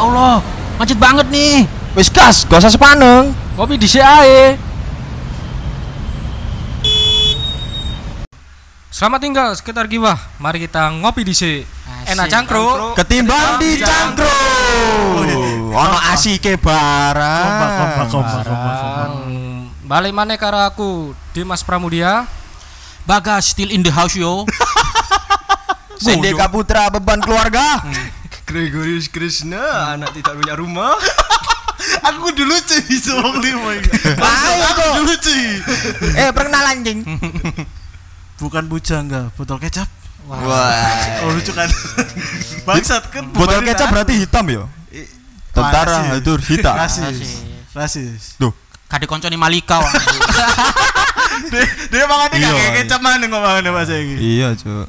[0.00, 0.34] Allah,
[0.80, 1.68] macet banget nih.
[1.92, 3.36] Wis gas, gak usah sepaneng.
[3.58, 4.56] Kopi di ae.
[8.88, 10.16] Selamat tinggal sekitar Giwah.
[10.40, 11.34] Mari kita ngopi di
[12.08, 12.96] Enak cangkruk.
[12.96, 14.32] Ketimbang di cangkru.
[15.72, 17.44] Ono asike barang.
[17.44, 18.74] Kompak, kompak, kompak, kompak.
[18.76, 19.12] Barang.
[19.84, 22.24] Balik mana karo aku Dimas Pramudia.
[23.04, 24.44] Bagas still in the house yo.
[26.04, 27.84] Sindika Putra beban keluarga.
[28.50, 30.98] Gregorius Krishna, anak tidak punya rumah.
[32.10, 33.88] Aku dulu cuy, soal lima ini.
[34.66, 35.42] Aku dulu cuy.
[36.20, 36.98] Eh, perkenalan anjing.
[38.42, 39.86] Bukan bujangga, botol kecap.
[40.26, 41.22] Wah.
[41.22, 41.70] Oh lucu kan.
[42.66, 43.30] Bangsat kan.
[43.30, 44.66] Botol kecap berarti hitam ya?
[45.50, 46.74] Tentara itu hitam.
[46.74, 47.46] Rasis.
[47.70, 48.34] Rasis.
[48.38, 48.50] Duh,
[48.90, 49.92] Kade koncone Malika wah.
[51.50, 52.46] Dia dia mangannya Iya.
[52.50, 54.16] gak kayak kecap mana ngomongannya Mas Egi.
[54.18, 54.86] iya, Cuk.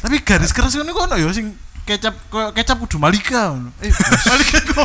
[0.00, 1.52] Tapi garis keras ngono kono ya sing
[1.86, 2.14] kecap
[2.50, 3.54] kecap kudu Malika.
[3.78, 3.94] Eh,
[4.28, 4.82] Balik ke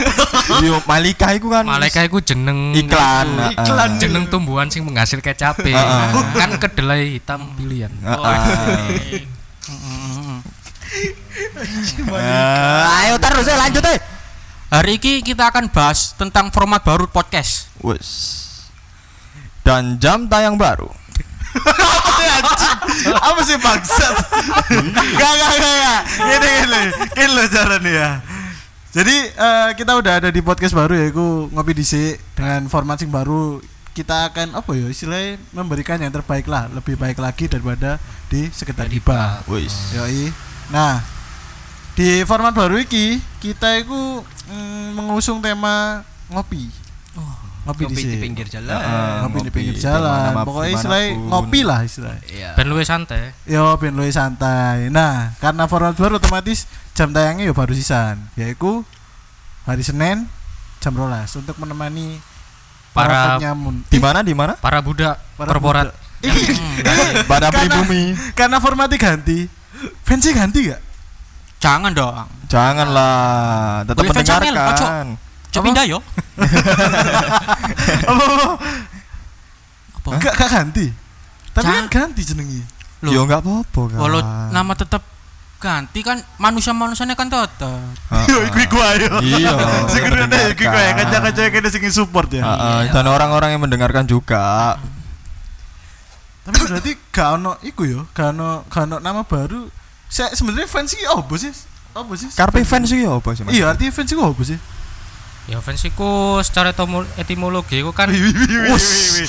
[0.62, 3.58] Iya, Malika iku kan Malaikat iku jeneng iklan.
[3.58, 3.98] Iklan.
[3.98, 5.66] jeneng tumbuhan sing menghasil kecape.
[5.66, 6.08] Heeh.
[6.38, 7.90] kan kedelai hitam pilihan.
[8.06, 9.26] Heeh.
[12.12, 13.98] Eh, Ayo terus eh, lanjut eh.
[14.72, 17.68] Hari ini kita akan bahas tentang format baru podcast.
[17.84, 18.40] Wes.
[19.66, 21.01] Dan jam tayang baru.
[23.32, 24.14] Apa sih bangsat?
[25.18, 26.02] Gak gak gak gak.
[26.20, 26.82] Gini gini.
[27.16, 28.10] Gini loh caranya ya.
[28.92, 31.86] Jadi eh, kita udah ada di podcast baru ya, aku ngopi di
[32.36, 33.64] dengan format sing baru.
[33.92, 38.00] Kita akan apa ya istilahnya memberikan yang terbaik lah, lebih baik lagi daripada
[38.32, 39.44] di sekedar hibah.
[39.48, 39.96] Wes.
[39.96, 40.32] Yoi.
[40.72, 41.04] Nah,
[41.96, 46.72] di format baru iki kita itu mm, mengusung tema ngopi.
[47.62, 48.18] Ngopi, Kopi di di sini.
[48.20, 48.74] pinggir jalan.
[48.74, 49.14] Heeh.
[49.22, 50.34] ngopi di pinggir jalan.
[50.42, 52.22] Pokoknya istilahnya ngopi lah istilahnya.
[52.26, 52.50] Iya.
[52.54, 53.38] Ben luwih santai.
[53.46, 54.90] Yo ben luwih santai.
[54.90, 58.82] Nah, karena format baru otomatis jam tayangnya yo baru sisan, yaitu
[59.64, 60.26] hari Senin
[60.78, 61.06] jam 12
[61.38, 62.18] untuk menemani
[62.92, 63.86] para, Para- penyamun.
[63.86, 64.58] Di mana di mana?
[64.58, 65.94] Para budak Para korporat.
[65.94, 65.98] budak.
[67.30, 68.04] Pada Karena- pribumi.
[68.34, 69.46] Karena formatnya ganti.
[70.02, 70.82] Fancy ganti gak?
[71.58, 72.26] Jangan dong.
[72.46, 75.06] Janganlah, tetap mendengarkan.
[75.52, 76.00] Coba pindah yo.
[78.12, 78.24] Apa?
[80.02, 80.10] Apa?
[80.18, 80.88] Gak, gak ganti.
[81.52, 82.62] Tapi kan ganti jenengi.
[83.04, 83.12] Loh.
[83.12, 84.00] Yo enggak apa-apa kan.
[84.00, 84.22] Walau
[84.54, 85.04] nama tetap
[85.62, 87.82] ganti kan manusia-manusianya kan tetap.
[88.30, 89.20] Yo iku iku ayo.
[89.22, 89.54] Iya.
[89.92, 92.42] Sing kudu ada iku iku ya kanca-kanca kene sing support ya.
[92.42, 94.78] Heeh, dan orang-orang yang mendengarkan juga.
[96.42, 99.70] Tapi berarti gak ono iku yo, gak ono gak ono nama baru.
[100.10, 101.54] Saya sebenarnya fans iki apa sih?
[101.94, 102.30] Apa sih?
[102.34, 103.52] Karpe fans sih sih, Mas?
[103.54, 104.58] Iya, artinya fans iku apa sih?
[105.50, 106.70] Ya fans iku secara
[107.18, 109.26] etimologi iku kan etimologi.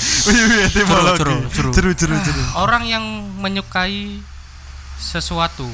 [1.57, 3.01] Jeru, jeru, Jeru, orang yang
[3.41, 4.21] menyukai
[5.01, 5.65] sesuatu,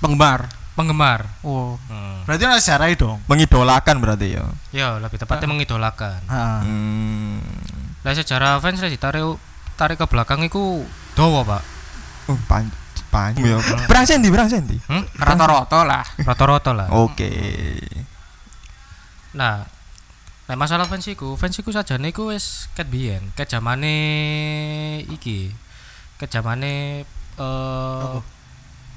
[0.00, 0.48] Penggemar.
[0.78, 1.26] penggemar.
[1.42, 1.74] Oh.
[1.90, 2.22] Hmm.
[2.22, 3.18] Berarti ono sejarah dong.
[3.26, 4.46] Mengidolakan berarti ya.
[4.70, 6.22] Ya, lebih tepatnya mengidolakan.
[6.24, 6.60] Heeh.
[6.62, 7.42] Hmm.
[8.06, 9.26] Lah sejarah fans lah ditarik
[9.74, 10.86] tarik ke belakang iku
[11.18, 11.62] dawa, Pak.
[12.30, 12.70] Oh, pan
[13.08, 13.58] panjang ya.
[13.88, 14.76] Berang sendi, berang sendi.
[14.86, 15.02] Hmm?
[15.16, 16.04] Rata-rata lah.
[16.22, 16.88] Rata-rata lah.
[16.94, 17.32] Oke.
[19.30, 19.68] Nah,
[20.44, 23.94] nek masalah fans iku, fans iku sajane iku wis ket biyen, ket zamane
[25.06, 25.52] iki.
[26.16, 28.16] Ket zamane eh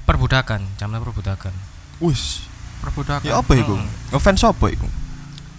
[0.02, 1.54] perbudakan, zaman perbudakan.
[1.98, 2.42] Wis.
[2.80, 3.22] Perbudakan.
[3.22, 3.78] Ya apa iku?
[4.10, 4.88] Ngefans apa iku?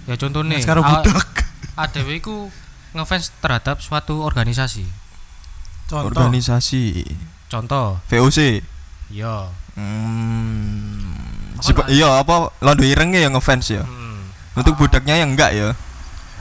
[0.04, 1.28] Ya contohnya Sekarang a- budak.
[1.82, 2.52] ADW iku
[2.92, 4.84] ngefans terhadap suatu organisasi.
[5.84, 6.10] Contoh.
[6.10, 7.06] Organisasi
[7.48, 8.66] Contoh, VOC.
[9.10, 11.14] ya Hmm.
[11.58, 13.84] Apa iya apa Londo Irenge yang ngefans ya.
[13.86, 14.03] hmm,
[14.54, 15.70] Untuk budaknya yang enggak ya.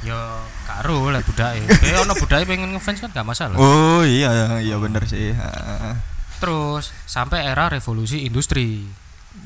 [0.02, 0.18] ya
[0.66, 1.64] karo lah budake.
[1.64, 3.56] Eh ono budake pengen ngefans kan gak masalah.
[3.56, 5.32] Oh iya iya bener sih.
[6.42, 8.84] Terus sampai era revolusi industri.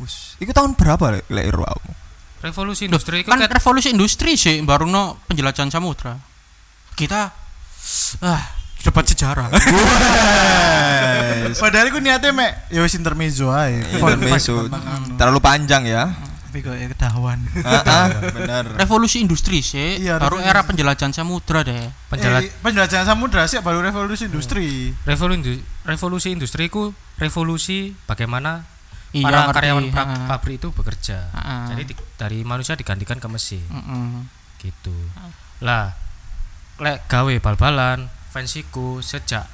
[0.02, 1.90] Wis, Iku tahun berapa lek aku?
[2.42, 6.18] Revolusi industri iku Kan ket revolusi industri sih baru no penjelajahan samudra.
[6.96, 7.30] Kita
[8.24, 8.42] ah
[8.86, 9.50] dapat sejarah.
[11.62, 13.82] Padahal iku niatnya mek ya wis intermezzo ae.
[13.82, 14.70] Intermezzo.
[15.18, 16.14] Terlalu panjang ya.
[16.56, 17.36] Tapi kok ya ketahuan.
[17.52, 18.64] Heeh, bener.
[18.80, 20.48] revolusi industri sih Iya, baru revolusi.
[20.48, 21.84] era penjelajahan samudra deh.
[22.08, 24.96] penjelas Eh, penjelajahan samudra sih baru revolusi industri.
[25.04, 28.64] revolusi revolusi industri ku revolusi bagaimana
[29.12, 29.56] Iya, para ngerti.
[29.60, 30.16] karyawan pra- Ha.
[30.26, 31.28] pabrik itu bekerja.
[31.30, 31.68] Ha.
[31.68, 34.24] Jadi di- dari manusia digantikan ke mesin Mm-mm.
[34.56, 34.96] gitu.
[35.60, 35.92] Lah
[36.78, 39.44] lek gawe bal-balan fansiku sejak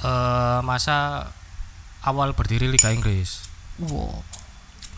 [0.00, 1.28] eh, masa
[2.00, 3.44] awal berdiri Liga Inggris.
[3.76, 4.24] Wow.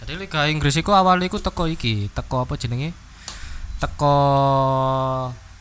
[0.05, 2.93] Jadi Liga Inggris iku awal iku teko iki, teko apa jenenge?
[3.81, 4.17] Teko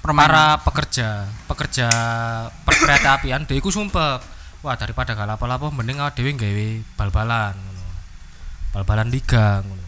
[0.04, 1.88] para pekerja, pekerja
[2.68, 4.20] perkereta apian dia iku sumpah.
[4.60, 6.68] Wah, daripada gak lapo-lapo mending awake dhewe gawe
[7.00, 7.84] bal-balan ngono.
[8.76, 9.88] Bal-balan liga ngono.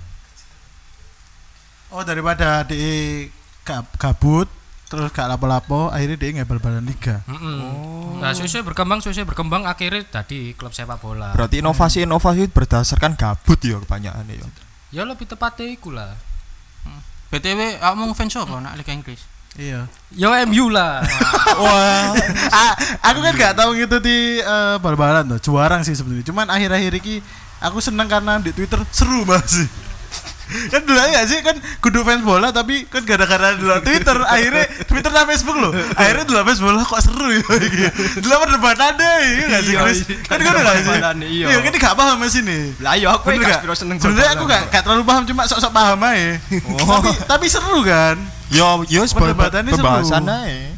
[1.92, 3.28] Oh daripada di
[3.68, 4.48] gab- gabut
[4.86, 7.26] terus gak lapo-lapo akhirnya dia ngebal balan liga.
[7.26, 8.22] Mm-mm.
[8.22, 11.34] Nah, suwe berkembang, suwe berkembang akhirnya tadi klub sepak bola.
[11.34, 14.48] Berarti inovasi-inovasi berdasarkan gabut ya kebanyakan ya.
[14.94, 16.14] Ya lebih tepatnya iku lah.
[17.34, 19.22] BTW kamu ngefans apa nak Liga Inggris?
[19.56, 19.88] Iya.
[20.14, 21.02] Yo MU lah.
[21.64, 22.12] Wah,
[22.52, 26.28] Ah, aku kan gak tahu ngikuti eh, bal-balan tuh, juarang sih sebenarnya.
[26.28, 27.20] Cuman akhir-akhir ini
[27.64, 29.68] aku seneng karena di Twitter seru banget sih.
[30.46, 35.10] Kan dulu aja sih kan kudu fans bola tapi kan gara-gara dulu Twitter akhirnya Twitter
[35.10, 37.88] sama Facebook loh akhirnya dulu fans bola kok seru ya gitu.
[38.22, 40.16] dulu perdebatan deh iya gak sih Iya, Chris iya.
[40.24, 40.94] kan kan gak sih
[41.34, 41.46] iya.
[41.50, 44.64] iya kan ini gak paham sih nih Lah iya aku gak seneng Sebenarnya aku bal-balan.
[44.64, 46.32] gak, gak terlalu paham cuma sok-sok paham aja.
[46.86, 48.16] tapi tapi seru kan.
[48.54, 49.82] yo yo Perdebatannya seru.
[49.82, 50.72] pembahasan ae.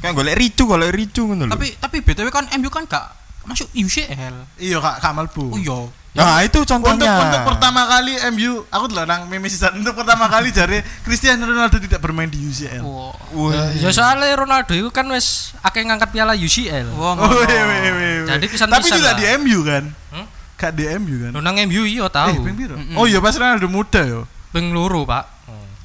[0.00, 1.52] Kayak golek ricu, golek ricu ngono lho.
[1.52, 3.04] Tapi tapi BTW kan MU kan gak
[3.44, 4.34] masuk UCL.
[4.56, 5.52] Iya kak Kamal Bu.
[5.52, 5.78] Oh iya.
[6.14, 7.10] Nah, itu Untuk contohnya.
[7.20, 11.74] untuk pertama kali MU, aku dulu nang meme season untuk pertama kali jari Cristiano Ronaldo
[11.76, 12.80] tidak bermain di UCL.
[12.80, 13.10] Wah.
[13.34, 13.74] Wah.
[13.74, 16.94] ya soalnya Ronaldo itu kan wes akeh ngangkat piala UCL.
[16.94, 18.14] Wah, Oh, weh, weh, weh, weh.
[18.24, 19.84] Jadi pisan-pisan Tapi tidak di MU kan?
[20.14, 20.26] Hmm?
[20.54, 21.30] Gak di MU kan?
[21.34, 22.34] Nang MU iya Eh, tahu.
[22.40, 22.78] ping piro?
[22.78, 22.94] Mm-mm.
[22.94, 24.22] Oh iya pas Ronaldo muda yo.
[24.54, 25.26] Ping loro, Pak.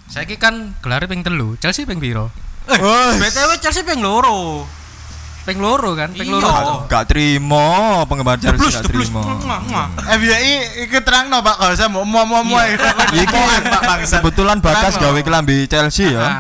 [0.07, 1.57] Saiki kan gelarnya ping telu.
[1.57, 2.29] Chelsea ping piro?
[2.69, 4.61] Wah, BTW Chelsea peng loro.
[5.41, 6.35] Ping loro kan, ping Iya.
[6.35, 6.45] loro.
[6.45, 7.65] gak, gak terima
[8.03, 9.21] penggemar Chelsea Deblus gak terima.
[10.07, 10.51] FBI
[10.83, 13.25] ikut terang no Pak kalau saya mau mau mau mau Iki
[13.63, 14.15] Pak bangsa.
[14.19, 16.21] kebetulan bakas gawe kelambi Chelsea ya.
[16.21, 16.37] Nah,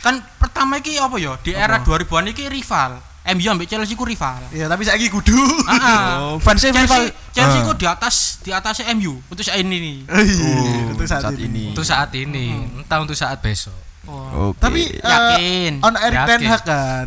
[0.00, 1.38] kan pertama iki apa ya?
[1.38, 2.98] Di era 2000-an iki rival.
[3.22, 4.40] MU ambek Chelsea ku rival.
[4.48, 5.36] Iya tapi saya kudu.
[5.68, 7.02] Ah, Oh, fansnya Chelsea, rival.
[7.30, 7.62] Chelsea Ah.
[7.62, 9.96] ku di atas di atas MU untuk saat ini nih.
[10.08, 11.62] Iya, Oh, untuk saat ini.
[11.68, 13.76] Untuk saat ini, entah untuk saat besok.
[14.08, 14.50] Oh.
[14.52, 15.72] Tapi eh, Yakin.
[15.78, 16.38] on Eric Ten.
[16.42, 17.06] Hag kan.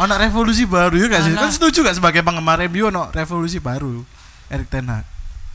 [0.00, 1.34] Ono revolusi baru ya gak sih?
[1.36, 1.48] Alah.
[1.48, 4.00] Kan setuju gak sebagai penggemar MU ono revolusi baru
[4.48, 5.04] Eric Ten Hag.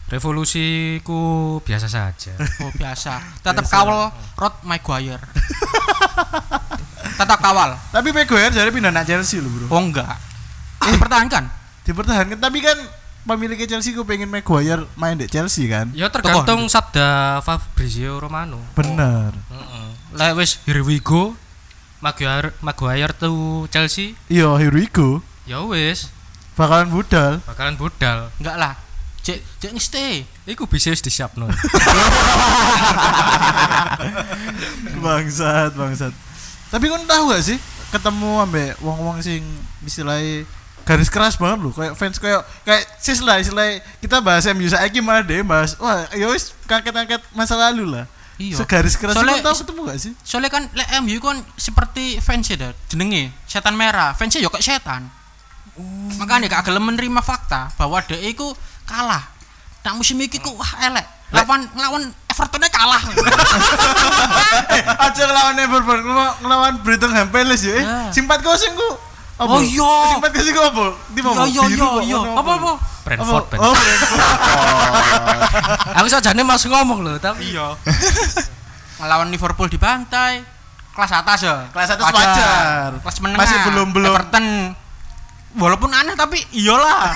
[0.08, 2.32] Revolusiku biasa saja.
[2.64, 3.18] Oh biasa.
[3.44, 5.20] Tetap kawal Rod Maguire.
[7.18, 7.76] Tetap kawal.
[7.92, 9.66] Tapi Maguire jadi pindah nak Chelsea loh bro.
[9.74, 10.16] Oh enggak.
[10.86, 11.44] Dipertahankan.
[11.84, 12.78] Dipertahankan tapi kan
[13.28, 15.92] pemiliknya Chelsea ku pengen Maguire main di Chelsea kan.
[15.92, 18.62] Ya tergantung sabda Fabrizio Romano.
[18.78, 19.34] Bener.
[19.34, 19.88] Heeh.
[20.16, 21.36] Lah wis here we go.
[21.98, 23.32] Maguire Maguire to
[23.74, 24.14] Chelsea.
[24.30, 25.26] Iya, here we go.
[25.50, 26.14] Ya wis,
[26.54, 27.42] Bakalan budal.
[27.46, 28.30] bakalan budal.
[28.38, 28.74] Enggak lah.
[29.26, 30.24] Cek cek stay.
[30.48, 31.50] Iku bisa wis disiapno.
[35.04, 36.14] bangsat, bangsat.
[36.68, 37.58] Tapi kan tahu gak sih
[37.88, 39.40] ketemu ambek wong-wong sing
[39.88, 40.44] istilahnya
[40.84, 45.00] garis keras banget loh kayak fans kayak kayak sis lah istilahnya kita bahas MU saiki
[45.00, 48.04] malah deh bahas wah ya wis kangket-kangket masa lalu lah
[48.38, 48.54] Iya.
[48.56, 52.18] segaris keras Soalnya itu tahu is- ketemu gak sih Soalnya kan lek MU kan seperti
[52.18, 54.14] fans ya, jenenge setan merah.
[54.14, 55.10] Fansnya yo kayak setan.
[56.16, 58.54] Makanya gak gelem menerima fakta bahwa dia iku
[58.84, 59.26] kalah.
[59.82, 61.06] Nah musim iki ku wah elek.
[61.30, 63.02] Lawan lawan Evertonnya kalah.
[64.70, 65.98] eh aja ngelawan Everton
[66.40, 67.98] ngelawan- Brighton Palace ya Ya.
[68.10, 68.90] simpat kau sing ku
[69.38, 69.48] apa?
[69.48, 69.94] Oh, iya.
[70.10, 72.20] sing ku apa di Yo yo yo yo.
[72.34, 72.72] Apa apa?
[73.04, 73.62] Brentford, apa Brentford.
[73.64, 74.26] oh Brentford
[75.96, 77.78] Aku sajane masih ngomong loh, tapi Iya.
[78.98, 80.42] Ngelawan Liverpool dibantai.
[80.90, 81.56] Kelas atas ya.
[81.70, 82.90] Kelas atas wajar.
[82.98, 83.40] Kelas menengah.
[83.40, 84.10] Masih belum- belum.
[84.12, 84.46] Everton
[85.54, 87.14] walaupun aneh tapi iyalah.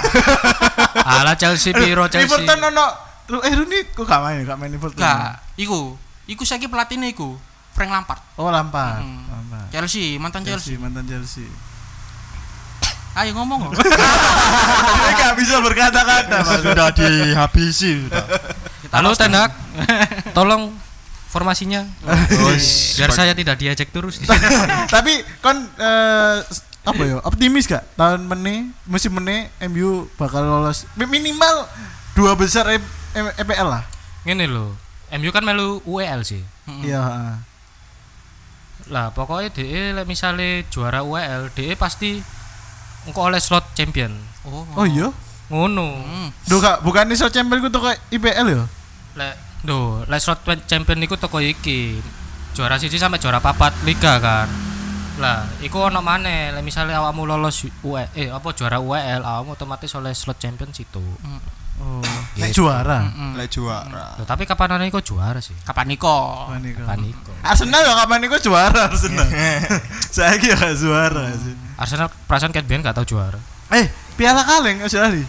[1.17, 2.29] ala Chelsea piro Chelsea.
[2.29, 2.85] Everton ono
[3.27, 5.97] lu eh Rooney kok gak main gak main Everton Enggak, iku.
[6.23, 7.33] Iku saiki pelatihnya iku.
[7.71, 8.21] Frank Lampard.
[8.35, 9.23] oh Lampard Hmm.
[9.25, 10.75] Lampard Chelsea, mantan Chelsea Chelsea.
[10.77, 11.47] mantan Chelsea
[13.11, 13.75] Ayo ngomong.
[15.03, 18.23] Dia gak bisa berkata-kata sudah dihabisi sudah.
[18.87, 19.51] Halo Tenak.
[20.37, 20.71] Tolong
[21.27, 21.83] formasinya.
[22.95, 24.23] Biar saya tidak diajak terus.
[24.95, 26.37] Tapi kon eh,
[26.81, 27.19] apa ya?
[27.21, 31.67] Optimis gak tahun meni musim meni MU bakal lolos Mi- minimal
[32.15, 32.79] dua besar E-
[33.11, 33.83] E- EPL lah.
[34.23, 34.71] Ngene lho.
[35.11, 36.39] MU kan melu UEL sih.
[36.79, 37.35] Iya, heeh.
[38.87, 42.23] Lah pokoknya DE misale juara UEL, DE pasti
[43.05, 44.13] engko oleh slot champion.
[44.45, 44.65] Oh.
[44.77, 45.09] Oh iya.
[45.51, 45.87] Ngono.
[45.99, 46.29] Hmm.
[46.47, 48.63] Duh kak, bukan iso champion ku toko IPL ya?
[49.19, 49.35] Lek
[49.67, 51.99] do, lek slot champion niku toko iki.
[52.51, 54.47] Juara siji sampai juara papat liga kan.
[55.19, 59.91] Lah, iku ono maneh lek misale awakmu lolos UE eh apa juara UEL, awakmu otomatis
[59.99, 61.03] oleh slot champion situ.
[61.81, 61.99] Oh,
[62.37, 63.09] nek juara.
[63.11, 63.33] Hmm.
[63.35, 64.15] Lek juara.
[64.15, 65.57] Loh, tapi kapan kok juara sih?
[65.65, 66.47] Kapan Niko?
[66.47, 67.31] Kapan iku?
[67.41, 69.27] Arsenal ya kapan iku juara Arsenal.
[70.15, 71.70] Saya kira juara sih.
[71.81, 73.41] Arsenal perasaan Cat Ben gak tau juara.
[73.73, 75.25] Eh, piala kaleng aja Ali.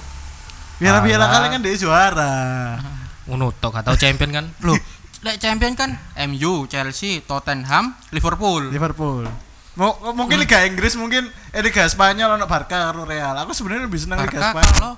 [0.76, 2.32] Piala piala kaleng kan dia juara.
[3.26, 4.44] Ngono tok gak tau champion kan.
[4.66, 4.76] Loh,
[5.22, 5.96] lek champion kan
[6.28, 8.68] MU, Chelsea, Tottenham, Liverpool.
[8.68, 9.24] Liverpool.
[9.72, 13.32] Mau mungkin Liga Inggris mungkin eh Liga Spanyol ono Barca karo Real.
[13.40, 14.68] Aku sebenarnya lebih senang Liga Spanyol.
[14.76, 14.92] kalau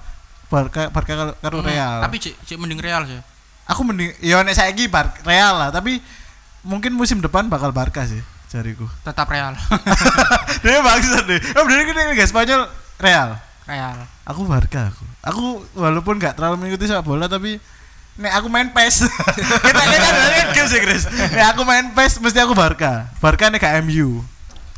[0.50, 2.02] Barca Barca karo- Hmm, Real.
[2.02, 3.22] Tapi cek cek mending Real sih.
[3.64, 4.90] aku mending ya nek saiki
[5.24, 6.02] Real lah, tapi
[6.60, 8.20] mungkin musim depan bakal Barca sih
[8.54, 8.86] jariku.
[9.02, 9.58] Tetap Real.
[10.62, 11.40] Dia maksud deh.
[11.58, 12.62] Oh, bener kan Liga Spanyol
[13.02, 13.34] Real.
[13.66, 13.96] Real.
[14.30, 15.04] Aku Barca aku.
[15.26, 15.42] Aku
[15.74, 17.58] walaupun nggak terlalu mengikuti sepak bola tapi
[18.14, 19.10] nek aku main PES.
[19.66, 21.02] kita kita kan game sih Chris.
[21.10, 23.10] Nek aku main PES mesti aku Barca.
[23.18, 24.22] Barca nek gak MU.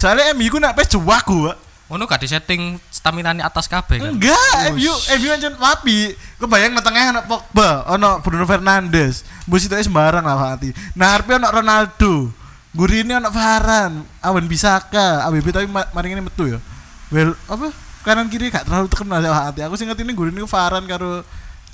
[0.00, 1.56] Soalnya MU ku nak PES juwaku, Pak.
[1.87, 4.11] Ngono gak disetting stamina atas kabeh kan.
[4.11, 6.16] Enggak, MU MU aja wapi.
[6.40, 9.23] Kebayang tengah ana Pogba, ono Bruno Fernandes.
[9.47, 10.75] Mbus itu sembarang lah hati.
[10.99, 12.45] Nah, arep ono Ronaldo.
[12.76, 16.61] Gurine ono Varane, Awan Bisaka, ABB tapi ma- maring ini metu ya.
[17.09, 17.73] Well, apa?
[18.04, 19.64] Kanan kiri gak terlalu terkenal ya hati.
[19.64, 21.25] Aku sing ngerti ini Gurine ku Varane karo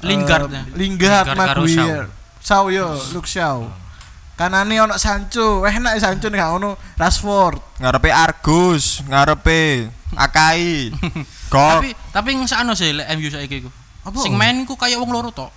[0.00, 0.62] Lingard, eh, ya.
[0.78, 2.06] Lingard, Maguire.
[2.38, 3.66] Shaw yo, Luke Shaw.
[4.32, 7.82] Kanane ono Sancho, eh enak ya Sancho nih gak ono Rashford.
[7.82, 10.88] Ngarepe Argus, ngarepe Akai.
[11.52, 11.84] Gok.
[11.84, 13.70] Tapi tapi ngesakno sih lek MU saiki iku.
[14.02, 14.18] Apa?
[14.24, 15.52] Sing main iku kayak wong loro tok.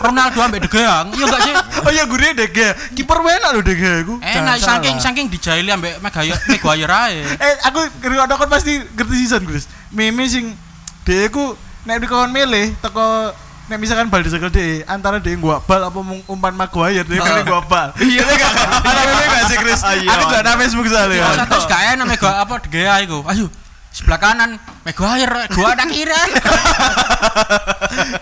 [0.00, 1.54] Ronaldo ambek De Gea, iya enggak sih?
[1.84, 2.72] Oh iya Gurine De Gea.
[2.96, 4.16] Kiper enak lho De Gea iku.
[4.24, 7.20] Enak saking saking dijaili ambek Maguire Maguire ae.
[7.36, 10.56] eh aku kira ada kan pasti ngerti season Gus meme sing
[11.04, 11.52] dia ku
[11.84, 13.34] nek di kawan milih teko
[13.68, 17.60] nek misalkan bal disekel dia antara dia gua bal apa umpan Maguire dia milih gua
[17.60, 21.66] bal iya kan ada meme gak sih Chris aku gak ada Facebook soalnya Masa terus
[21.68, 23.20] gak enak Maguire apa De Gea iku.
[23.28, 23.52] Ayo
[23.90, 24.50] sebelah kanan
[24.86, 26.10] Maguire, dua ada kiri.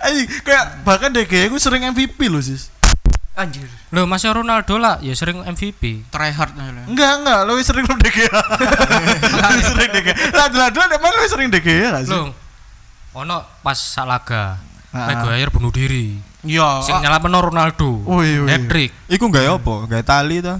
[0.08, 2.72] Ayo, kayak bahkan De Gea ku sering MVP loh sis
[3.38, 3.70] Anjir.
[3.94, 6.10] Loh, Masnya Ronaldo lah ya sering MVP.
[6.10, 6.90] Tryhard lah.
[6.90, 8.34] enggak enggak lo sering lo Gea
[9.54, 12.34] Lu sering Gea lah lah dulu emang lo sering Gea gak sih Loh.
[13.14, 14.58] Ono pas salaga.
[14.90, 15.06] Ah.
[15.06, 16.18] Maguire bunuh diri.
[16.42, 16.82] Iya.
[16.82, 18.02] Sing nyelamatin Ronaldo.
[18.06, 18.46] Woi.
[18.46, 18.90] Hat-trick.
[19.06, 19.74] Iku gak apa?
[19.86, 20.58] Gak tali ta.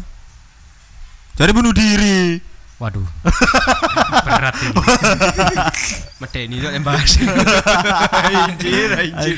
[1.38, 2.47] Jadi bunuh diri.
[2.78, 3.02] Waduh.
[4.26, 4.74] Berat ini.
[6.22, 7.10] Medeni tok yang bahas.
[7.18, 9.34] Anjir, anjir.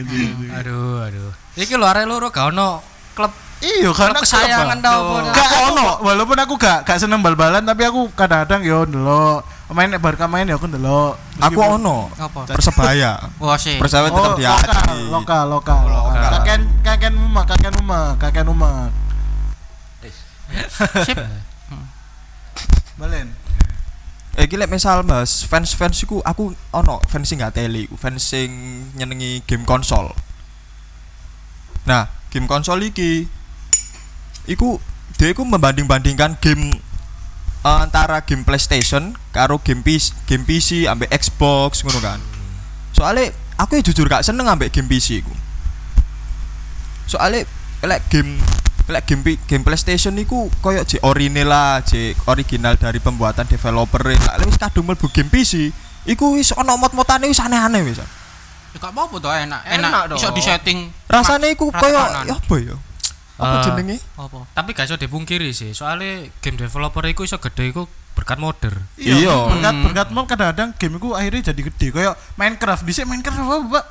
[0.00, 0.32] anjing.
[0.56, 1.30] Aduh, aduh.
[1.60, 2.80] Iki lho arek loro gak ono
[3.12, 5.20] klub iya klub karena kesayangan tau.
[5.36, 9.44] Gak ono, walaupun aku gak gak seneng bal-balan tapi aku kadang-kadang yo ndelok.
[9.68, 11.20] Main nek Barca main ya aku ndelok.
[11.44, 12.08] Aku ono.
[12.16, 12.48] Apa?
[12.48, 13.20] Persebaya.
[13.36, 13.76] Wah sih.
[13.76, 15.00] Persebaya tetap di lokal, hati.
[15.12, 16.30] lokal, lokal, lokal.
[16.40, 18.88] Kakek kakek rumah, kakek rumah, kakek rumah.
[21.04, 21.20] Sip.
[22.98, 23.30] Balen.
[24.34, 28.50] Eh gila misal mas fans fans iku aku ono fans sing gak teli, fans sing
[28.98, 30.10] nyenengi game konsol.
[31.86, 33.30] Nah, game konsol iki
[34.50, 34.82] iku
[35.14, 36.78] dia iku membanding-bandingkan game
[37.66, 42.18] eh, antara game PlayStation karo game PC, game PC ambek Xbox ngono kan.
[42.94, 45.34] Soalnya aku jujur gak seneng ambek game PC iku.
[47.06, 47.46] Soalnya
[47.82, 48.42] lek game
[48.88, 54.16] lek game game PlayStation niku koyo je original lah, je original dari pembuatan developer e.
[54.16, 55.68] Lek wis kadung mlebu game PC,
[56.08, 58.00] iku wis ana mod-modane wis aneh-aneh wis.
[58.00, 59.60] Ya gak apa-apa tuh enak.
[59.64, 60.78] Enak Enak, iso di setting.
[61.04, 62.76] Rasane iku koyo ya apa ya?
[63.38, 63.96] Apa Eh, jenenge?
[64.18, 64.50] Apa?
[64.50, 68.74] Tapi gak iso dipungkiri sih, soalnya game developer iku iso gede iku berkat modder.
[68.98, 69.52] Iya.
[69.52, 72.82] Berkat berkat mau kadang-kadang game ku akhirnya jadi gede kayak Minecraft.
[72.82, 73.84] Dhisik Minecraft apa, Pak?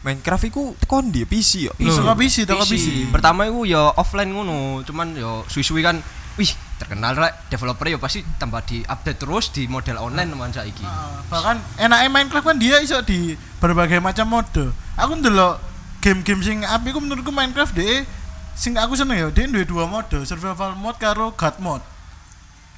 [0.00, 1.72] Minecraft iku tekon di PC ya.
[1.76, 3.12] Iso ke PC, toko PC.
[3.12, 6.00] Pertama itu ya offline ngono, cuman ya suwi-suwi kan
[6.40, 6.48] wih
[6.80, 10.86] terkenal rek developer ya pasti tambah di update terus di model online teman saiki.
[10.88, 14.72] Ah, bahkan enaknya Minecraft kan dia iso di berbagai macam mode.
[14.96, 15.60] Aku ndelok
[16.00, 18.08] game-game sing apik ku menurutku Minecraft deh
[18.56, 21.84] sing aku seneng ya dia duwe dua mode, survival mode karo god mode.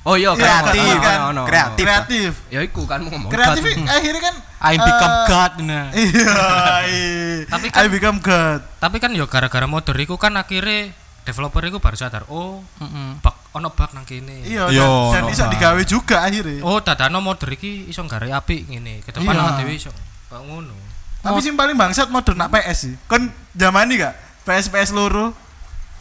[0.02, 1.30] Oh iya Kreatif, kan?
[1.30, 1.42] ono, ono.
[1.46, 1.84] Kreatif.
[1.84, 2.30] Kreatif.
[2.50, 3.30] Ya iku kan mau ngomong.
[3.30, 3.86] Kreatif God.
[3.86, 5.84] akhirnya kan I become eh, God nah.
[5.94, 6.34] Iya,
[6.82, 7.46] iya.
[7.46, 8.60] Tapi I kan- become God.
[8.76, 10.90] Tapi kan yo gara-gara modder iku kan akhirnya
[11.22, 13.14] developer iku baru sadar, oh, Heeh.
[13.16, 14.42] bug ono bug nang kene.
[14.42, 15.50] Iya, Iya, dan, dan no, iso Pak.
[15.54, 16.60] digawe juga akhirnya.
[16.60, 19.06] Oh, dadano modder iki iso gare apik ngene.
[19.06, 19.40] Ke depan Iya.
[19.40, 19.90] awake dhewe iso
[20.28, 20.74] ngono.
[21.22, 22.94] Tapi sing paling bangsat modern nak PS sih.
[23.06, 24.18] Kon zaman ini gak?
[24.42, 25.30] PS PS loro.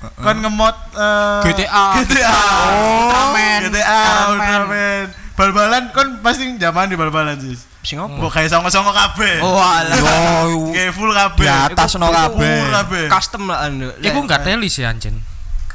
[0.02, 1.86] Kon ngemod eh, GTA.
[2.02, 2.34] GTA.
[2.34, 3.60] Oh, Ultraman.
[3.70, 4.02] GTA,
[4.34, 5.06] Ultraman.
[5.38, 7.54] Bal-balan kon pasti zaman di bal-balan sih.
[7.82, 7.98] Sing?
[7.98, 9.42] Mbok kayak songo-songo kabeh.
[9.42, 9.98] Oh alah.
[10.74, 11.46] Kayak full kabeh.
[11.46, 13.10] di atas no kabeh.
[13.10, 13.90] Custom lah anu.
[14.02, 15.18] Iku enggak teli sih anjen.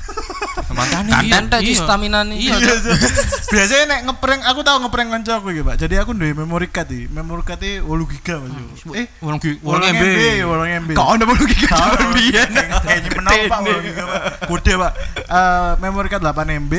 [0.77, 1.75] Makane Kan Iya, iya.
[1.81, 2.37] stamina nih.
[2.37, 2.99] Iya, Iya, Cuk.
[3.57, 5.77] Biasanya nek ngeprank aku tau ngeprank kanca aku iki, Pak.
[5.81, 7.07] Jadi aku duwe memory card iki.
[7.09, 8.53] Memory card e 8 giga Mas.
[8.93, 10.41] Eh, Wolong gi- 8 wolong MB, MB.
[10.45, 10.91] 8 MB.
[10.93, 12.51] Kau ada bolu giga Tahun biyen.
[12.53, 14.21] Kayak nyimpen apa Pak 8 giga, Pak.
[14.47, 14.93] Gede, Pak.
[15.25, 16.75] Eh, memory card 8 MB.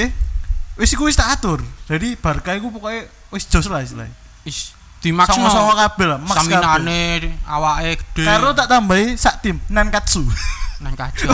[0.78, 1.60] Wis iku wis tak atur.
[1.90, 4.14] Jadi Barca iku pokoknya wis jos lah istilahnya.
[4.46, 6.58] Is di kabeh lah, max kabeh.
[6.58, 8.26] Staminane awake gede.
[8.26, 10.26] Karo tak tambahi sak tim Nankatsu.
[10.78, 11.26] nang kajo.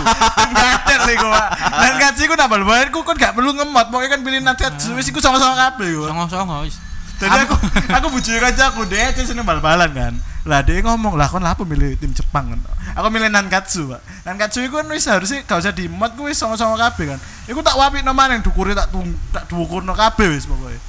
[0.54, 1.48] Ngadet lho iku, Pak.
[1.70, 5.22] Nankatsu iku nambah bahan ku kon gak perlu ngemot, pokoknya kan pilih Nankatsu wis iku
[5.22, 5.86] sama-sama kabeh.
[5.94, 6.08] Pak.
[6.10, 6.76] Songo-songo wis.
[7.18, 7.54] Jadi aku
[7.90, 10.14] aku bujui kanca aku deh itu seneng bal-balan kan.
[10.46, 12.60] Lah dia ngomong lah kon lah milih tim Jepang kan.
[12.98, 14.00] Aku milih Nankatsu, Pak.
[14.26, 17.18] Nankatsu iku kan wis harusnya gak usah mod ku wis sama-sama kabeh kan.
[17.46, 20.87] Iku tak wapi no maneh dukure tak tung tak dukurno kabeh wis pokoknya.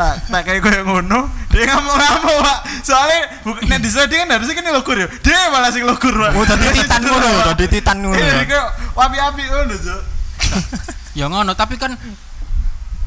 [0.00, 2.58] Tak tak kayak koyo ngono, dia ngamuk-ngamuk, Pak.
[2.80, 5.12] Soalnya bukan nek desa dia kan harusnya kan logur ya.
[5.20, 6.32] Dia malah sing logur, Pak.
[6.32, 8.16] Oh, dadi titan ngono, dadi titan ngono.
[8.16, 8.44] Iya, ya.
[8.48, 8.66] kayak
[8.96, 10.00] wapi-wapi ngono, Cuk.
[11.12, 12.00] Ya ngono, tapi kan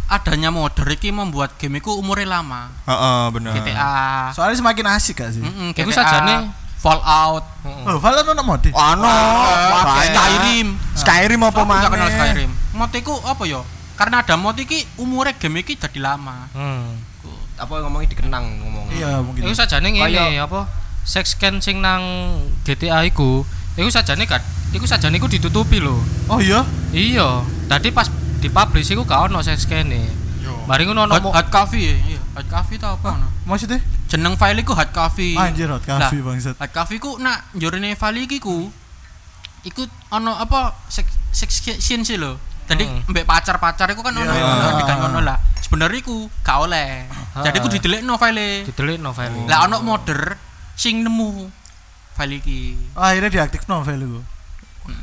[0.05, 2.69] adanya modder iki membuat game iku umurnya lama.
[2.85, 3.57] Heeh, bener.
[3.57, 4.29] GTA.
[4.29, 5.41] Soalnya semakin asik gak sih?
[5.41, 8.69] Mm-mm, Iku GTA, sajane Fallout, Oh, Valorant ono mode.
[8.75, 10.75] Ano, Ah, Skyrim.
[10.93, 12.09] Skyrim apa Aku gak kenal?
[12.11, 12.51] Skyrim.
[12.75, 13.63] Mod iku apa ya?
[13.93, 16.49] Karena ada mod iki umurnya game iki jadi lama.
[16.53, 16.97] Hmm.
[17.57, 18.89] Apa ngomongnya dikenang ngomong.
[18.89, 19.45] Iya, mungkin.
[19.45, 20.61] Iku sajane ngene Kaya- apa?
[21.03, 22.01] Sex scan sing nang
[22.63, 23.43] GTA iku,
[23.75, 24.39] iku sajane gak
[24.71, 25.99] iku sajane iku ditutupi lho.
[26.31, 26.63] Oh iya.
[26.95, 28.07] Iya, tadi pas
[28.39, 29.91] dipublish iku gak ono sex scan
[30.63, 32.19] Mari ngono ono Hot, coffee ya, iya.
[32.39, 33.27] Hot coffee tau apa ono?
[33.43, 33.83] Maksudnya?
[34.07, 35.35] Jeneng file iku hot coffee.
[35.35, 36.55] Anjir hot coffee Lah, bangsat.
[36.55, 38.71] Hot coffee ku nak njurine file iki ku
[39.67, 41.49] iku ono apa sex sex
[41.83, 42.39] scene sih lho.
[42.63, 43.03] Jadi Hmm.
[43.05, 44.43] mbek pacar-pacar iku kan ono Iya.
[44.45, 45.37] ono adegan ngono lah.
[45.59, 47.07] Sebenarnya iku gak oleh.
[47.35, 48.63] Jadi ku didelikno file.
[48.65, 49.31] didelik novel.
[49.45, 50.37] Lah ono modder
[50.73, 51.49] sing nemu
[52.13, 52.77] file iki.
[52.93, 54.19] Oh, akhirnya diaktif novel itu.
[54.83, 54.93] Yo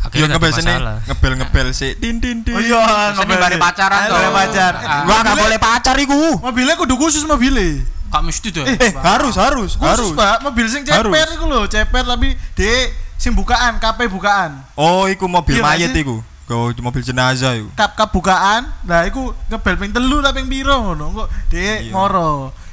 [0.00, 0.96] Akhirnya ngebel gak sini, masalah.
[1.04, 1.90] ngebel-ngebel sih.
[1.94, 2.56] Din din din.
[2.56, 4.72] Oh iya, Sini bare pacaran Ayo, bare pacar.
[4.76, 5.04] Ah.
[5.04, 6.40] Gua gak boleh pacar iku.
[6.40, 7.84] Mobilnya kudu khusus mobilnya.
[8.08, 8.64] Gak mesti tuh.
[8.64, 10.10] Eh, harus harus Khusus, harus.
[10.16, 10.40] Pak.
[10.42, 11.36] Mobil sing ceper Harus.
[11.36, 12.72] iku lho, ceper tapi de
[13.20, 14.64] sing bukaan, KP bukaan.
[14.72, 16.24] Oh, iku mobil Iya, iku.
[16.48, 17.68] Go mobil jenazah iku.
[17.76, 18.64] Kap kap bukaan.
[18.82, 21.12] Nah, iku ngebel ping telu ta ping piro ngono.
[21.14, 21.92] Kok de Iya.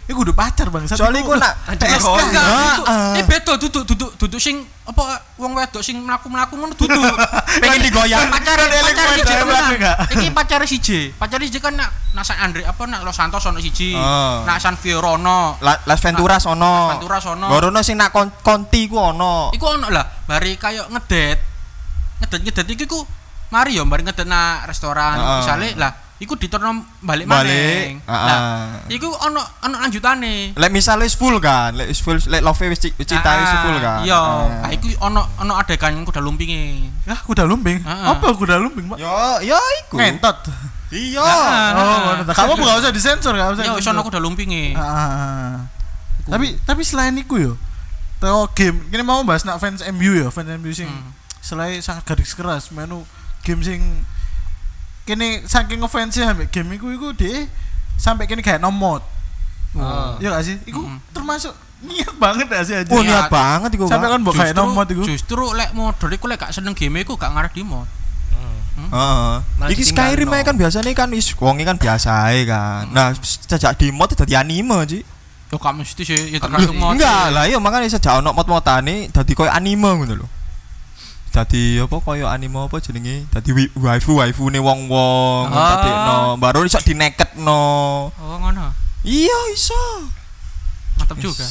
[0.07, 0.95] Iku kudu pacar bangsat.
[0.95, 1.99] Soalnya Iku iku nak Enggak, iya.
[1.99, 2.85] duduk.
[2.87, 3.11] Ah.
[3.11, 5.03] Ini beda duduk duduk duduk sing apa
[5.35, 6.95] wong wedok sing mlaku-mlaku ngono duduk.
[7.61, 8.31] Pengen digoyang.
[8.31, 9.83] pacar Kan eling pacar kowe siji dari belakang temenan.
[9.83, 9.97] gak?
[10.15, 10.99] Iki pacar siji.
[11.11, 13.91] Pacar siji kan nak nak San Andre apa nak Los Santos ono siji.
[13.93, 14.47] Oh.
[14.47, 15.59] Nak San Fiorono.
[15.59, 16.87] La- Las Venturas ono.
[16.87, 17.45] Las Venturas ono.
[17.51, 19.51] Gorono sing nak kon- konti ku ono.
[19.51, 21.37] Iku ono lah, bari kayak ngedet.
[22.17, 23.03] Ngedet-ngedet iki ku
[23.47, 25.35] mari yo bari ngedet na restoran Heeh.
[25.39, 28.09] misale lah iku diterno balik Balik, heeh.
[28.09, 30.57] Lah, iku ono ono lanjutane.
[30.57, 33.45] Lek misal wis full kan, lek wis full lek love wis ci- wis cinta wis
[33.47, 33.99] Ah, full kan.
[34.01, 34.65] Iya, Ah.
[34.65, 36.89] ah, iku ono ono adegan kuda lumpinge.
[37.05, 37.85] Ah, kuda lumping.
[37.85, 38.05] Heeh.
[38.09, 38.97] Apa kuda lumping, Pak?
[38.97, 39.13] Yo,
[39.45, 40.01] yo iku.
[40.01, 40.37] Ngentot.
[40.89, 41.21] Iya.
[41.21, 41.69] Ah.
[41.75, 42.33] Oh.
[42.33, 43.63] Kamu gak usah disensor, gak usah.
[43.63, 44.73] Ya wis ono kuda lumpinge.
[44.73, 45.69] Ah.
[46.25, 47.53] Tapi tapi selain iku yo.
[48.17, 51.13] Teo game, ini mau bahas nak fans MU ya, fans MU sing Hmm.
[51.37, 53.05] selain sangat garis keras menu
[53.45, 53.79] game sing
[55.07, 57.47] kini saking ngefansnya ambek game iku iku deh
[57.95, 58.99] sampai kini kayak nomot.
[59.79, 60.19] Ah.
[60.19, 60.55] Iya gak sih?
[60.67, 60.99] Iku Mm.
[61.15, 61.53] termasuk
[61.85, 62.91] niat banget gak sih aja.
[62.91, 63.87] Oh, niat banget iku.
[63.87, 65.07] Sampai kan mbok kayak nomot iku.
[65.07, 67.87] justru lek model iku lek gak seneng game iku gak ngarep di mod.
[68.77, 69.33] Heeh.
[69.41, 69.83] Malah Iki.
[69.89, 72.85] Skyrim kan biasanya kan wis wonge kan biasa ae kan.
[72.93, 75.01] Nah, sejak di mod dadi anime, Ci.
[75.49, 76.93] Yo gak mesti sih, ya tergantung mod.
[76.93, 80.27] Enggak, lah iya makanya sejak ono mod-modane dadi koyo anime ngono lho.
[81.37, 83.29] Dadi apa koyo anime apa jenenge?
[83.29, 85.77] Dadi wi- waifu-waifu ne wong-wong Ah.
[85.77, 87.61] dadekno, baru iso dineketno.
[88.09, 88.73] Oh ngono.
[89.05, 89.77] Iya, iso.
[90.97, 91.45] Mantap juga.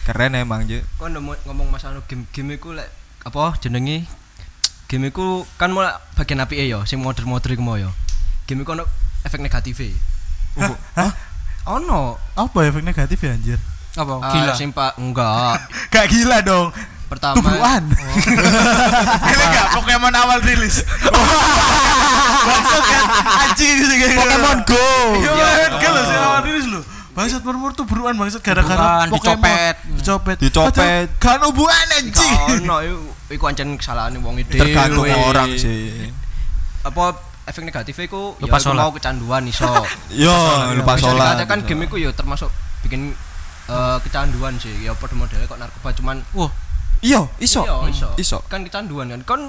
[0.00, 0.80] Keren emang, Ci.
[0.96, 2.88] Kok ngomong ngomong masalah game-game iku lek
[3.20, 4.08] apa jenenge?
[4.88, 7.92] Game iku kan mulai bagian apike ya, sing modern-modern iku mau ya.
[8.48, 8.88] Game iku ono
[9.20, 9.92] efek negatif e.
[10.96, 11.12] Hah?
[11.68, 12.16] Ono.
[12.34, 13.60] Apa efek negatif ya anjir?
[13.92, 14.16] Apa?
[14.18, 14.52] Ah, Gila.
[14.56, 15.60] sing pak enggak.
[15.92, 16.72] Gak gila dong.
[17.10, 17.82] Pertama Tubruan.
[19.34, 20.86] Ini gak Pokemon awal rilis.
[22.40, 23.04] Bangsat kan
[23.50, 24.86] anjing sih kayak Pokemon Go.
[25.18, 26.80] Iya, kan lo sih awal rilis lo.
[27.10, 29.18] Bangsat murmur tubruan bangsat gara-gara Pokemon.
[29.18, 29.76] dicopet.
[29.98, 30.36] Dicopet.
[30.38, 31.06] Dicopet.
[31.18, 32.14] Kan hubungan anjing.
[32.14, 32.98] Gak ono iku
[33.34, 34.54] iku ancen kesalahan wong ide.
[34.54, 36.14] Tergantung orang sih.
[36.86, 38.82] Apa efek negatifnya iku Lupa ya iku sholat.
[38.86, 39.66] mau kecanduan iso.
[40.22, 40.30] Yo,
[40.78, 41.42] lupa sholat.
[41.42, 42.46] dikatakan game iku ya termasuk
[42.86, 43.10] bikin
[43.66, 44.86] eh, kecanduan sih.
[44.86, 46.50] Ya pada modelnya kok narkoba cuman Wah,
[47.00, 47.64] Iya, iso.
[47.64, 48.08] Iya, iso.
[48.16, 48.38] Iso.
[48.46, 49.20] Kan kecanduan kan.
[49.24, 49.40] Kon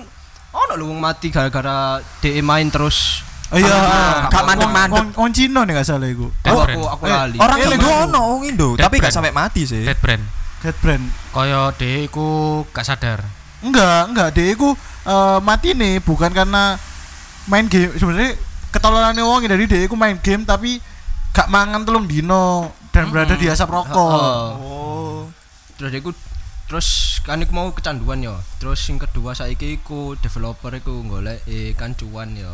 [0.51, 5.11] ono lho wong mati gara-gara DE main terus Oh iya, Ah, gak mandek-mandek.
[5.11, 6.31] Wong- Cino nih gak salah iku.
[6.47, 7.35] Oh, aku aku Eh, lali.
[7.35, 9.83] Orang Eh, Indo ono wong Indo, tapi gak sampai mati sih.
[9.83, 10.23] Dead brand.
[10.61, 11.03] Dead Brand.
[11.33, 12.27] Kaya dhek iku
[12.71, 13.19] gak sadar.
[13.59, 14.71] Enggak, enggak dia iku
[15.03, 16.79] eh, mati nih bukan karena
[17.45, 18.39] main game sebenarnya
[18.71, 20.79] ketololannya wong dari dia iku main game tapi
[21.31, 24.15] gak mangan telung dino dan berada di asap rokok.
[24.55, 25.27] Oh.
[25.75, 26.15] Terus iku
[26.71, 28.31] terus kan iku mau kecanduan ya.
[28.55, 32.47] Terus yang kedua saiki iku developer iku golek eh, kan cuan ya.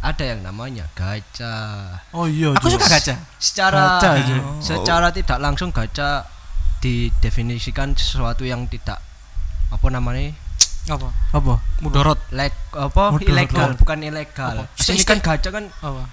[0.00, 1.84] Ada yang namanya gacha.
[2.16, 2.56] Oh iya.
[2.56, 3.12] aku suka gacha.
[3.36, 4.36] Secara Gacha aja.
[4.64, 6.24] secara tidak langsung gacha
[6.80, 9.00] didefinisikan sesuatu yang tidak
[9.68, 10.32] apa namanya
[10.86, 11.10] Apa?
[11.34, 11.58] Apa?
[11.82, 12.16] Mudorot.
[12.30, 13.28] leg apa Mudarat.
[13.28, 14.64] ilegal bukan ilegal.
[14.64, 14.80] Apa?
[14.80, 16.08] Ini kan gacha kan Apa?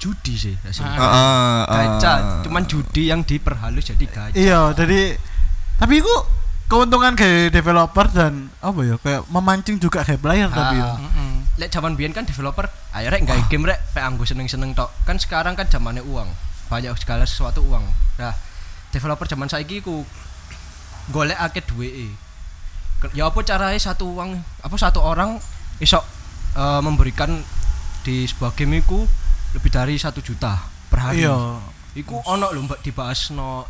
[0.00, 0.96] judi sih rasanya.
[0.96, 1.66] Heeh, heeh.
[1.98, 4.36] Gacha, cuman judi yang diperhalus jadi gacha.
[4.36, 5.16] Iya, jadi
[5.76, 6.14] tapi itu
[6.64, 10.86] keuntungan kayak developer dan apa ya kayak memancing juga kayak player tapi ya.
[10.86, 10.96] Ah.
[10.96, 11.32] Heeh.
[11.54, 14.90] Lek zaman biyen kan developer, ayo rek gawe game rek pe anggo seneng-seneng tok.
[15.04, 16.26] Kan sekarang kan zamannya uang.
[16.66, 17.84] Banyak segala sesuatu uang.
[18.18, 18.34] Nah,
[18.90, 20.02] developer zaman saiki ku
[21.10, 22.08] golek akeh duweke.
[22.98, 25.38] Ke- Ya apa caranya satu uang apa satu orang
[25.78, 26.00] iso
[26.56, 27.30] eh, memberikan
[28.02, 29.04] di sebuah game iku
[29.54, 31.22] lebih dari satu juta per hari.
[31.22, 31.60] Iya.
[31.94, 33.62] Iku ono lho mbak dibahas no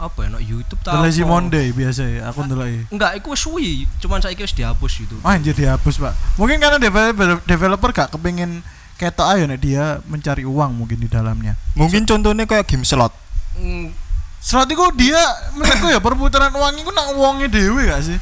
[0.00, 1.28] apa ya no YouTube The ta Lazy apa.
[1.28, 5.16] Monday biasa ya, aku ndelok Enggak, iku wis suwi, cuman saiki wis dihapus gitu.
[5.20, 6.16] Ah, anjir dihapus, Pak.
[6.40, 8.64] Mungkin karena developer developer gak kepengin
[8.96, 11.56] ketok ayo nek dia mencari uang mungkin di dalamnya.
[11.76, 13.12] Mungkin contohnya kayak game slot.
[13.60, 13.92] Mm,
[14.40, 15.20] Slot itu dia
[15.52, 18.16] menurutku ya perputaran uang itu nak uangnya dewe gak sih?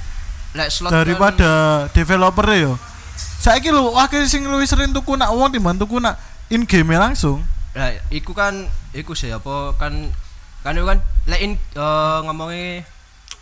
[0.59, 1.51] lek slot kan- Daripada
[1.95, 2.75] developer yo.
[3.39, 6.19] Saiki lu wakil sing luwih sering tuku nak uang timbang tuku nak
[6.51, 7.39] in game langsung.
[7.71, 10.11] Lah, iku kan, iku sih apa kan,
[10.69, 12.85] kan itu kan, lein uh, ngomongnya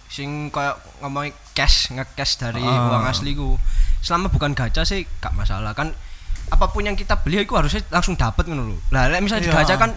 [0.07, 2.89] sing kayak ngomongnya cash, nge-cash dari Ah.
[2.89, 3.59] uang asli ku.
[3.99, 5.91] Selama bukan gacha sih gak masalah kan.
[6.47, 8.77] Apa pun yang kita beli itu harusnya langsung dapat ngono lho.
[8.89, 9.59] Lah, lek misalnya di Iya.
[9.59, 9.91] gacha kan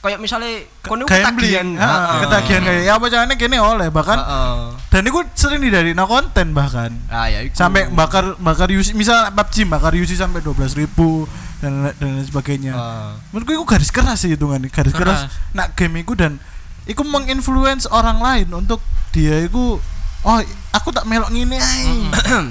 [0.00, 1.68] kayak misalnya kono ketagihan.
[1.72, 2.20] Heeh.
[2.20, 4.60] ketagihan kayak ya apa caranya kene oleh bahkan Heeh.
[4.88, 7.52] dan itu sering dari no konten bahkan Nah, ya iku.
[7.54, 11.28] sampai bakar bakar UC misal PUBG bakar UC sampai 12.000 ribu
[11.60, 12.72] dan dan lain sebagainya.
[12.72, 13.08] Heeh.
[13.30, 15.52] Menurutku itu garis keras sih hitungannya garis keras, Keras.
[15.52, 16.40] nak game itu dan
[16.84, 18.80] itu menginfluence orang lain untuk
[19.12, 19.76] dia itu
[20.20, 20.38] oh
[20.72, 21.88] aku tak melok ngene ae.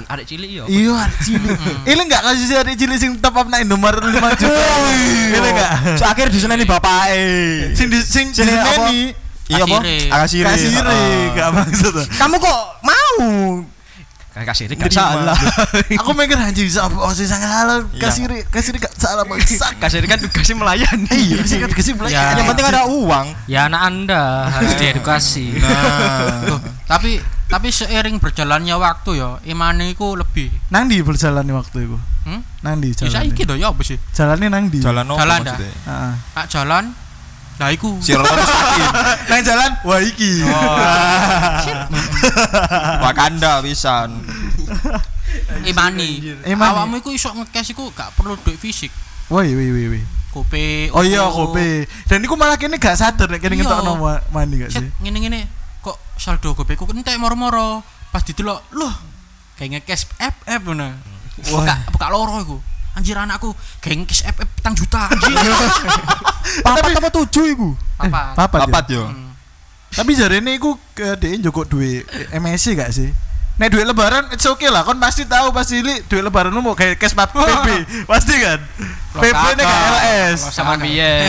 [0.06, 0.64] Arek cilik yo.
[0.66, 1.58] Iya, arek cilik.
[1.86, 4.64] Ini enggak kasih si arek cilik sing top up nak Indomaret 5 juta.
[5.30, 5.70] Ini enggak.
[5.98, 7.74] So akhir diseneni bapake.
[7.74, 9.14] Sing di sing diseneni
[9.50, 9.82] Iya apa?
[9.82, 10.14] Kasire.
[10.14, 10.46] Akasire.
[10.46, 11.34] kasire, Heeh.
[11.34, 11.94] gak maksud.
[12.14, 13.49] Kamu kok mau?
[14.40, 15.36] Kasih gak salah.
[16.00, 19.76] Aku mikir anjing siapa oh sih salah kasir kasir gak salah bangsat.
[19.76, 21.08] Kasih kan tugasnya melayani.
[21.12, 21.98] Iya, kasir kan kasir Ya.
[21.98, 22.22] belajar.
[22.34, 23.26] Yang penting ada uang.
[23.44, 25.46] Ya anak Anda harus diedukasi.
[25.60, 26.58] Nah.
[26.86, 30.50] Tapi tapi seiring berjalannya waktu ya, imane iku lebih.
[30.70, 31.98] Nang di berjalan nih waktu itu.
[32.22, 32.40] Hmm?
[32.62, 33.12] Nang di Ya jalan.
[33.26, 33.98] saiki to ya apa sih?
[34.14, 34.78] Jalannya nang di.
[34.78, 35.40] Jalan apa Jalan?
[35.50, 36.12] Heeh.
[36.30, 36.84] Pak jalan.
[37.60, 37.92] Lah iku.
[39.28, 40.40] Nang jalan wah iki.
[43.04, 44.16] Wakanda pisan.
[45.62, 46.40] Imani.
[46.42, 46.70] Imani.
[46.72, 48.90] Awakmu iku iso nge-cash iku gak perlu duit fisik.
[49.28, 50.02] Woi woi woi woi.
[50.30, 50.88] Gope.
[50.94, 51.84] Oh iya kopi.
[52.08, 53.66] Dan iku malah kene gak sadar nek kene Iya.
[53.66, 54.86] ngetokno ma- mani gak sih?
[55.02, 55.46] ngene-ngene
[55.82, 57.82] kok saldo gopeku entek moro-moro.
[58.10, 58.90] Pas didelok, loh.
[59.54, 60.88] Kayak nge-cash FF ngono.
[61.44, 62.56] Buka buka loro iku.
[62.98, 65.30] Anjir anakku kayak nge-cash FF petang juta anjir.
[66.66, 67.68] Papat apa tujuh iku?
[67.96, 68.34] Papa.
[68.34, 68.60] Papat.
[68.66, 68.96] Papat ya?
[68.98, 69.04] yo.
[69.06, 69.30] Hmm.
[69.90, 73.10] Tapi jarene iku ke dhek njokok duit MSC gak sih?
[73.60, 76.72] Nek duit lebaran it's okay lah, kon pasti tahu pasti li duit lebaran lu mau
[76.72, 77.68] kayak cash PP,
[78.08, 78.56] pasti kan.
[79.18, 80.38] PP nek gak LS.
[80.48, 81.28] Sama biyen.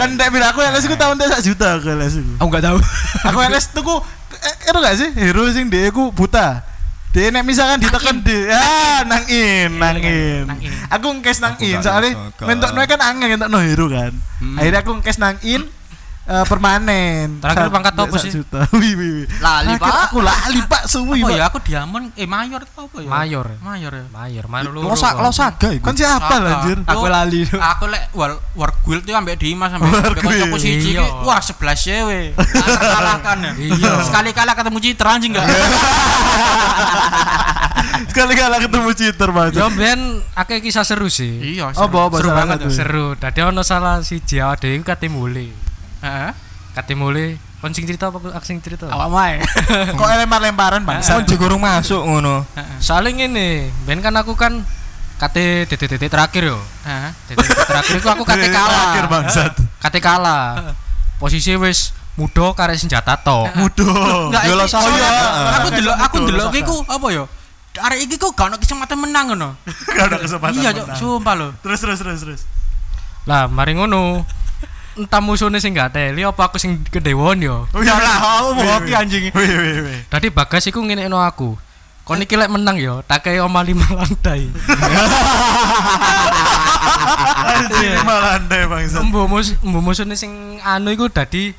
[0.00, 2.32] Kan nek bila aku LS ku tahun sak juta aku LS ku.
[2.40, 2.78] Aku enggak tahu.
[3.28, 3.94] Aku LS tuku
[4.40, 6.64] eh, itu gak sih hero sing dia ku buta.
[7.16, 10.44] Dia nek misalkan ditekan di ah nang in, nang in.
[10.44, 10.68] Nang in.
[10.92, 12.12] Aku ngkes nang Aku in gak soalnya
[12.44, 14.12] mentokno kan angin mentokno hero kan.
[14.60, 15.64] Akhirnya aku ngkes nang in
[16.26, 17.38] eh, permanen.
[17.38, 18.30] Terakhir pangkat apa sih?
[18.34, 18.66] juta.
[18.80, 19.26] Wih wih wih.
[19.38, 20.10] Lali, Pak.
[20.10, 21.38] Aku lali Pak suwi Oh Pak.
[21.38, 23.08] ya aku diamond eh mayor itu apa ya?
[23.08, 23.46] Mayor.
[23.62, 24.04] Mayor ya.
[24.10, 25.86] Mayor, mayor Lo sak lo saga iku.
[25.86, 26.82] Kan siapa anjir?
[26.84, 27.46] Aku lali.
[27.46, 30.58] Aku lek war, war guild itu ambek Dimas ambek kanca guild.
[30.58, 31.02] siji Iya.
[31.06, 32.26] iki, wah 11 cewek.
[32.36, 33.52] Terkalahkan ya.
[33.56, 33.90] Iya.
[34.02, 35.46] Sekali kalah ketemu Citra anjing enggak?
[38.12, 39.44] Sekali-kali ketemu cheater Pak.
[39.56, 41.56] Yo ben akeh kisah seru sih.
[41.56, 43.06] Iya, Oh, bawa Seru banget seru.
[43.16, 45.65] Dadi ono salah si Jawa iku kate mule.
[46.06, 46.30] Heeh.
[46.70, 48.86] Kate mule kon sing cerita apa aku sing cerita?
[48.86, 49.40] Awak mae.
[49.98, 51.18] Kok lempar-lemparan bangsa?
[51.18, 52.46] Kon juga urung masuk ngono.
[52.78, 54.62] Soalnya ngene, ben kan aku kan
[55.16, 56.58] kate detik-detik terakhir yo.
[56.84, 57.10] Heeh.
[57.66, 59.08] Terakhir iku aku kate Terakhir kalah.
[59.08, 59.52] bangsat.
[59.80, 60.76] Kate kalah.
[61.16, 63.48] Posisi wis mudo karek senjata tok.
[63.56, 64.28] Mudah.
[64.28, 65.48] Enggak, Yo, lo Heeh.
[65.56, 67.24] aku delok aku delok iku apa ya?
[67.76, 69.48] Arek iki kok gak ono kesempatan menang ngono.
[69.66, 70.60] Gak ada kesempatan.
[70.60, 71.48] Iya, sumpah lho.
[71.60, 72.40] Terus terus terus terus.
[73.28, 74.24] Lah, mari ngono.
[74.96, 77.68] Entah musuhnya sing gak teli apa aku sing kedewon yo.
[77.76, 78.96] Oh iya lah, aku Wih, boki wih.
[78.96, 79.22] anjing.
[80.08, 81.52] Tadi bagas iku ngenekno aku.
[82.06, 84.46] Kon iki lek menang yo, tak kei oma lima lantai.
[87.44, 89.02] Anjing malah andai bangsat.
[89.02, 91.52] Embo mus embo musuhnya sing anu iku dadi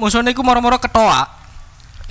[0.00, 1.41] musuhnya iku moro-moro ketoa.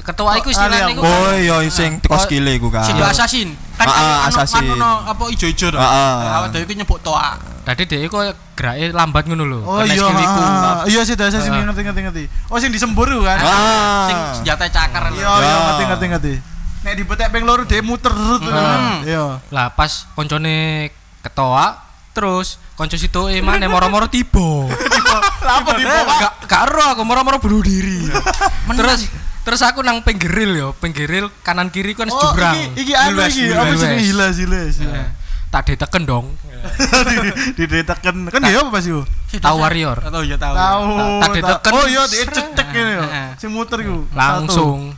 [0.02, 2.82] Ketoa iku istilahnya iku Oh iya sing teko Oh, skile iku kan.
[2.82, 3.54] Sing assassin.
[3.78, 4.64] Kan Ah, ah, anu- assassin.
[4.64, 5.78] anu- anu apa ijo-ijo to.
[5.78, 6.16] Ah, ah.
[6.42, 7.38] Awak dhewe iku nyebut toa.
[7.62, 8.18] Dadi dhek iku
[8.54, 9.60] gerake lambat ngono lho.
[9.62, 10.42] Oh iya, skill iku.
[10.42, 11.62] ah, iya sih dasar sih Ah.
[11.62, 12.24] ngerti ngerti ngerti.
[12.50, 13.38] Oh sing disembur kan?
[13.40, 14.06] Ah.
[14.06, 15.10] Sing senjata cakar.
[15.10, 15.58] Iya iya Ya.
[15.64, 16.34] ngerti ngerti ngerti.
[16.82, 18.42] Nek dibetek ping loro dia muter terus.
[18.42, 19.06] Hmm.
[19.06, 19.38] Iya.
[19.48, 20.90] Lah pas koncone
[21.22, 24.68] ketoa Terus konco situ mana moro-moro tiba.
[25.48, 26.04] Apa di Eh,
[26.44, 28.04] Gak ero aku moro-moro bunuh diri.
[28.80, 29.08] terus
[29.42, 32.54] terus aku nang pinggiril yo, pinggiril kanan kiri kan Oh, jurang.
[32.78, 34.76] iki iki anu iki apa jenenge hilas hilas.
[34.82, 35.10] Eh,
[35.52, 36.32] Tak diteken dong.
[37.60, 39.04] Di diteken kan dia apa Mas Yu?
[39.36, 40.00] Tahu warrior.
[40.00, 40.56] Tahu ya tahu.
[40.56, 40.88] Tahu.
[41.20, 41.72] Tak diteken.
[41.76, 43.04] Oh iya dicek ini yo.
[43.04, 43.28] Heeh.
[43.36, 44.08] Sing muter iku.
[44.16, 44.96] Langsung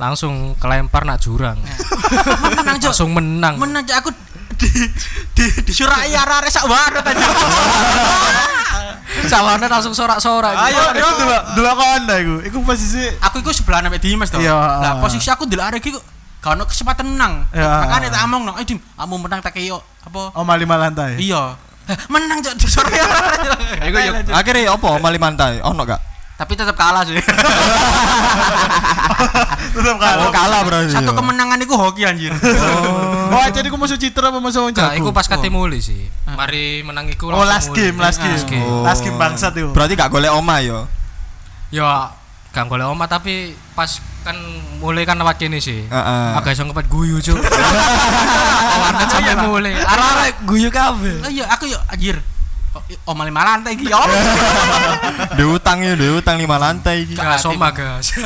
[0.00, 1.60] langsung kelempar nak jurang.
[2.48, 2.80] Menang.
[2.80, 3.54] Langsung menang.
[3.60, 4.08] Menang aku
[4.56, 4.70] di
[5.36, 7.26] di disurai arek sak warnet aja.
[9.28, 10.54] Sawane langsung sorak-sorak.
[10.56, 12.34] Ayo iku delok delok konda iku.
[12.44, 14.40] Iku posisi Aku iku sebelah nambah Dimas to.
[14.40, 14.56] Iya.
[14.80, 16.00] Lah posisi aku delok arek iku
[16.44, 17.48] gak ono kesempatan menang.
[17.52, 17.88] Iya.
[17.88, 21.16] Makanya tak omong no, "Eh Dim, kamu menang tak kayak apa?" Oma lima lantai.
[21.16, 21.56] Iya.
[22.12, 23.88] Menang disurai arek.
[23.92, 25.60] Iku yo Akhirnya apa mali mantai?
[25.60, 26.13] Ono gak?
[26.34, 27.14] Tapi tetap kalah sih.
[29.74, 30.24] Tetep kalah.
[30.26, 30.90] Oh kalah berarti.
[30.90, 32.34] Satu kemenangan itu hoki anjir.
[33.30, 34.98] Oh, jadi aku musuh Citra apa musuh Nah, jago?
[34.98, 36.10] iku pas ketemu muli sih.
[36.26, 37.86] Mari menang iku Oh, last muli.
[37.86, 38.34] game, last game.
[38.34, 38.62] Last game.
[38.62, 38.82] Oh.
[38.82, 39.70] Last game bangsat iku.
[39.70, 40.86] Berarti gak golek oma yo.
[41.70, 42.10] Ya
[42.50, 43.90] gak golek oma tapi pas
[44.22, 44.34] kan
[44.78, 45.86] mulai kan lewat kene sih.
[45.86, 46.26] Heeh.
[46.34, 47.38] Agak iso ngepet guyu, Cuk.
[48.82, 49.74] Warnet sampe mulai.
[49.76, 51.14] Arek-arek guyu kabeh.
[51.20, 52.18] Oh iya, aku yo anjir.
[52.74, 54.02] Oh, oh malah lantai iki ya.
[55.38, 57.14] Duwe utang ya, duwe utang lima lantai iki.
[57.14, 58.10] Gak soma, gas.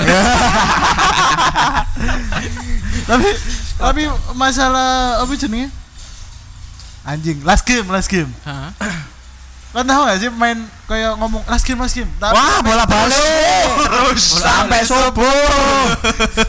[3.08, 3.28] tapi
[3.76, 5.68] tapi masalah apa jenenge?
[7.04, 8.32] Anjing, last game, last game.
[8.48, 8.72] Heeh.
[9.68, 12.08] Kan tahu gak sih main kayak ngomong last game, last game.
[12.16, 13.68] Tapi Wah, bola balik.
[13.84, 15.28] terus Sampai subuh.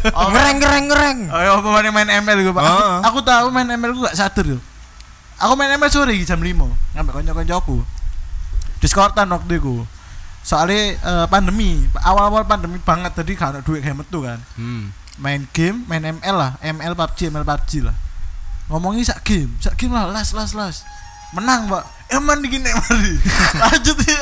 [0.07, 1.19] Ngereng ngereng ngereng.
[1.27, 2.63] Oh, ya, apa main ML gue, Pak.
[2.63, 2.79] Aku,
[3.11, 4.59] aku tahu main ML gue gak sadar yo.
[5.39, 7.79] Aku main ML sore jam 5 ngambil kanca-kancaku.
[8.83, 9.87] Discordan waktu itu.
[10.43, 14.39] Soalnya eh, pandemi, awal-awal pandemi banget tadi gak ada duit kayak metu kan.
[14.59, 14.91] Hmm.
[15.19, 17.95] Main game, main ML lah, ML PUBG, ML PUBG lah.
[18.71, 20.87] Ngomongin sak game, sak game lah, las las las.
[21.35, 21.85] Menang, Pak.
[22.09, 23.13] Eman gini mari.
[23.61, 24.17] Lanjut ya.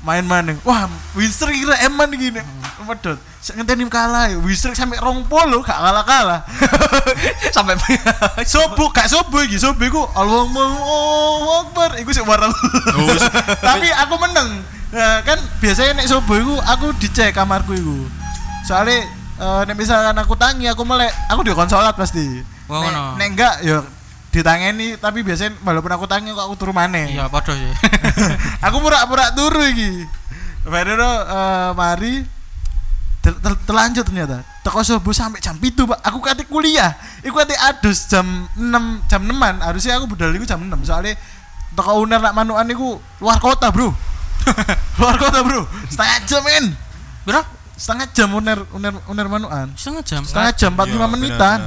[0.00, 0.56] Main maning.
[0.64, 2.40] Wah, Winster kira eman gini.
[2.88, 3.20] Medot.
[3.52, 4.32] Ngenteni kalah.
[4.32, 4.40] ya.
[4.40, 6.40] Winster sampai rong polo gak kalah-kalah.
[7.56, 7.76] Sampai
[8.52, 12.00] Sobo gak sobo iki, sobo iku Allahu Akbar.
[12.00, 12.48] Iku sik waral.
[13.68, 14.64] Tapi aku menang.
[14.90, 18.08] Nah, kan biasanya nek sobo iku aku dicek kamarku iku.
[18.64, 19.04] Soalnya
[19.36, 22.40] eh, nek misalkan aku tangi aku melek, aku di konsolat pasti.
[22.72, 23.04] Oh, nek, ngono.
[23.20, 23.84] nek enggak ya
[24.30, 27.10] ditangeni tapi biasanya walaupun aku tangi kok aku turu maneh.
[27.18, 27.66] Iya, padha sih.
[28.66, 30.06] aku pura-pura turu iki.
[30.66, 32.22] Baru eh, mari
[33.20, 34.46] ter ter terlanjut ternyata.
[34.62, 35.98] Teko subuh sampai jam itu pak.
[36.06, 36.94] Aku kate kuliah.
[37.26, 41.18] Iku kate adus jam 6 jam 6 Harusnya aku budal iku jam 6 soalnya
[41.74, 43.90] teko uner nak manukan iku luar kota bro.
[45.02, 45.66] luar kota bro.
[45.90, 46.66] Setengah jam men.
[47.26, 47.42] Bro,
[47.80, 49.66] Setengah jam uner uner uner manukan.
[49.74, 50.22] setengah jam.
[50.22, 51.58] Setengah jam 45 Iya, menitan.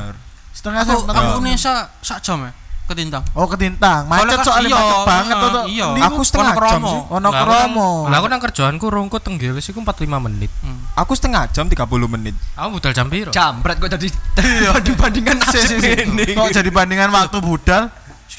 [0.53, 0.95] Setengah jam.
[0.95, 1.29] aku 45 menit.
[1.33, 3.23] Indonesia sak jam ya ketintang.
[3.31, 4.03] Oh ketintang.
[4.11, 5.63] Macet Soalnya soalnya iya, macet banget heeh, tuh.
[5.71, 5.87] iya.
[6.03, 7.01] Aku ku setengah jam sih.
[7.15, 7.91] ono kromo.
[8.11, 10.51] Lah aku nang kerjaanku rungkut tenggelis iku 45 menit.
[10.59, 10.83] Hmm.
[10.99, 11.79] Aku setengah jam 30
[12.11, 12.35] menit.
[12.59, 13.31] Aku budal jam piro?
[13.31, 14.07] Jambret kok jadi
[14.91, 15.91] dibandingkan Si, si, si.
[16.35, 17.87] Kok jadi bandingan waktu budal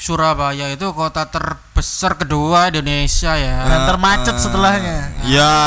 [0.05, 3.65] Surabaya itu kota terbesar kedua Indonesia ya.
[3.65, 5.09] dan termacet setelahnya.
[5.25, 5.57] Ya.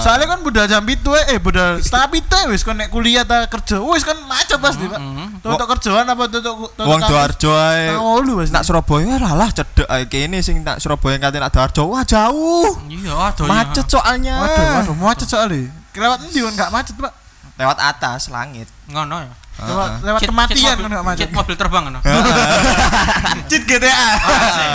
[0.00, 3.76] Soalnya kan budal jam itu eh budal setengah pitu wis kon nek kuliah ta kerja.
[3.84, 4.96] Wis kan macet pasti, Pak.
[5.44, 7.92] Tutuk kerjaan apa tutuk tutuk Wong Doarjo ae.
[8.00, 8.56] Oh, lu pasti.
[8.56, 12.80] Nak Surabaya lah lah cedek ae kene sing nak Surabaya kate nak Doarjo wah jauh.
[12.88, 13.44] Iya, aduh.
[13.44, 14.40] Macet soalnya.
[14.40, 15.68] Waduh, waduh, macet soalnya.
[15.92, 17.12] Kelewat endi kon gak macet, Pak?
[17.60, 18.72] Lewat atas langit.
[18.88, 19.32] Ngono ya.
[19.56, 21.18] Lewat lewat Cheat- kematian cheat mobil- macet.
[21.18, 22.00] cheat mobil terbang ngono.
[23.48, 24.08] Cheat GTA.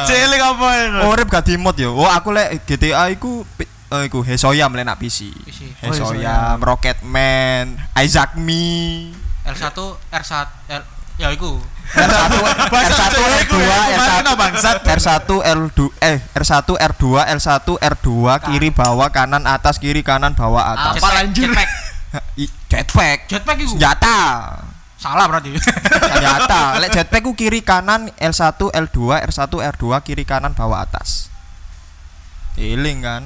[0.03, 0.97] Cilik apa itu?
[1.05, 1.93] Urip gak dimod yo.
[1.93, 5.29] Oh aku lek GTA iku eh, iku Hesoyam lek nak PC.
[5.29, 9.13] Oh, Hesoyam, Rocketman, Isaac Me.
[9.43, 9.69] L1
[10.09, 10.83] R1 L
[11.17, 11.61] ya iku.
[11.91, 12.31] R1
[12.71, 14.75] R1 R2 Kemarin R1 bangsat.
[14.81, 18.07] R1 R2 eh R1 R2 L1 R2
[18.47, 20.97] kiri bawah kanan atas kiri kanan bawah atas.
[20.97, 21.51] Apa anjir?
[21.51, 21.69] Jetpack.
[22.41, 23.17] I- Jetpack.
[23.27, 23.75] Jetpack iku.
[23.75, 24.17] Senjata.
[25.01, 25.57] Salah berarti.
[25.57, 26.77] Senjata.
[26.77, 31.33] Lek jetpack ku kiri kanan L1 L2 R1 R2 kiri kanan bawah atas.
[32.53, 33.25] Iling kan.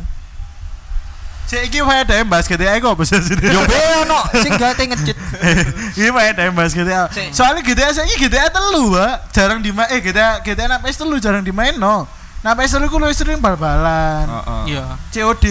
[1.46, 3.22] Cek iki wae ada bahas GTA iku apa sih?
[3.22, 5.14] Yo be ono sing gate ngejit.
[5.94, 7.06] Iki wae ada bahas GTA.
[7.30, 9.30] Soalnya GTA saiki GTA telu, Pak.
[9.30, 12.10] Jarang dimain eh GTA GTA nak PS telu jarang dimain no.
[12.42, 14.26] Nah PS telu ku luwih sering bal-balan.
[14.26, 14.62] Heeh.
[14.74, 14.98] Iya.
[15.14, 15.46] COD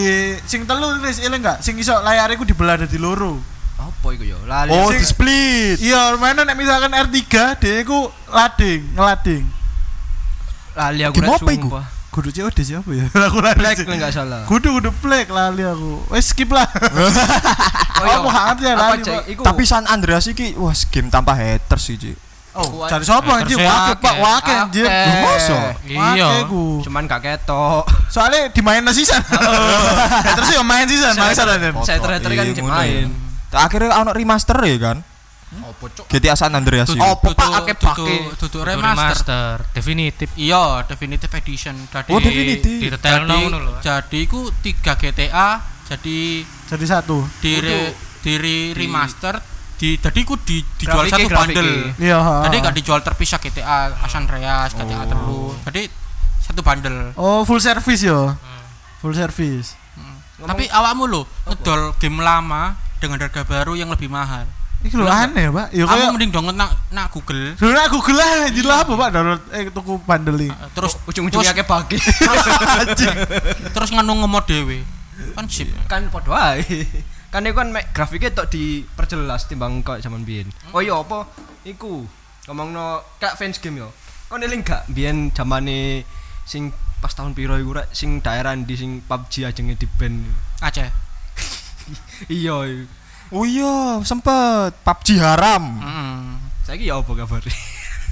[0.51, 1.63] sing telu wis eling enggak?
[1.63, 3.54] Sing iso layare ku dibelah dadi loro.
[3.75, 4.39] Apa iku yo?
[4.47, 4.71] Lali.
[4.71, 5.83] Oh, di split.
[5.83, 7.19] Iya, mana nek misalkan R3
[7.59, 9.45] dia ku lading, ngelading.
[10.75, 11.69] Lali aku Game apa iku?
[11.71, 11.87] sumpah.
[12.15, 13.11] Kudu COD siapa ya?
[13.27, 13.59] Aku lali.
[13.59, 13.91] Black sih.
[13.91, 14.47] enggak salah.
[14.47, 16.07] Kudu kudu plek lali aku.
[16.15, 16.67] Wes skip lah.
[17.95, 19.03] Oh, Aku ngerti ya Apa lali.
[19.33, 22.15] Iku Tapi San Andreas iki wah game tanpa haters sih, Cik.
[22.55, 23.59] Oh, cari sapa anjir?
[23.59, 23.99] Terus Wake.
[23.99, 24.87] Pak, wake anjir.
[25.27, 25.63] Mosok?
[25.91, 26.47] Iya.
[26.87, 27.83] Cuman gak ketok.
[28.07, 29.19] Soalnya dimain sisan.
[29.27, 31.75] Ya, terus yo main sisan, mangsa dan.
[31.83, 32.47] Saya terakhir kan
[32.87, 33.11] Iya,
[33.55, 33.63] ya.
[33.63, 34.99] Akhirnya ono remaster ya kan?
[35.55, 36.11] Opo cok?
[36.11, 36.99] GTA San Andreas itu.
[36.99, 38.17] Opo, Pak, akeh tutu- pake.
[38.37, 39.63] tutu remaster.
[39.71, 41.79] definitif Iya, definitive edition.
[41.87, 42.75] Jadi Oh, definitif.
[42.75, 47.23] di detail jadi, ngono lho jadi ku 3 GTA jadi Jadi satu.
[47.39, 49.39] di re, di re- remaster
[49.75, 51.95] di jadi ku di dijual satu bundle.
[52.03, 52.19] Iya.
[52.51, 55.55] Jadi gak dijual terpisah GTA San Andreas, GTA telu.
[55.63, 55.87] Jadi
[56.41, 57.15] satu bundle.
[57.15, 58.35] Oh, full service yo.
[58.99, 59.79] Full service.
[60.35, 64.49] Tapi awakmu lo ngedol game lama dengan harga baru yang lebih mahal.
[64.85, 65.73] Iki lho aneh, Pak.
[65.73, 67.57] Kayak mending download nak nak Google.
[67.57, 70.53] Dulu aku gelah anjir lah apa Pak download eh tuku bundle iki.
[70.77, 71.99] Terus ujung-ujungnya terus, akeh bagi.
[73.75, 74.85] terus nganu ngemod dhewe.
[75.33, 75.73] Kan sip.
[75.89, 76.61] kan podo ae.
[77.35, 80.55] Kan iku kan mek grafiknya tok diperjelas timbang kok zaman biyen.
[80.71, 81.27] Oh iya apa
[81.67, 82.07] iku
[82.47, 83.91] ngomongno kak fans game yo.
[84.31, 86.07] Kon eling gak biyen zamane
[86.47, 86.71] sing
[87.03, 90.15] pas tahun piro iku rek sing daerah di sing PUBG ajenge di ban.
[90.63, 91.04] Aceh.
[92.27, 92.57] Iya.
[92.65, 92.85] iya.
[93.29, 95.65] Oh iya, sempet PUBG haram.
[95.81, 96.15] Heeh.
[96.65, 97.43] Saiki ya apa kabar?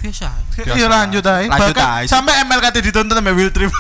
[0.03, 0.29] Biasa.
[0.67, 1.47] Iya lanjut aja.
[1.47, 2.11] Lanjut aja.
[2.11, 3.71] sampai MLKT ditonton sama Will Trip.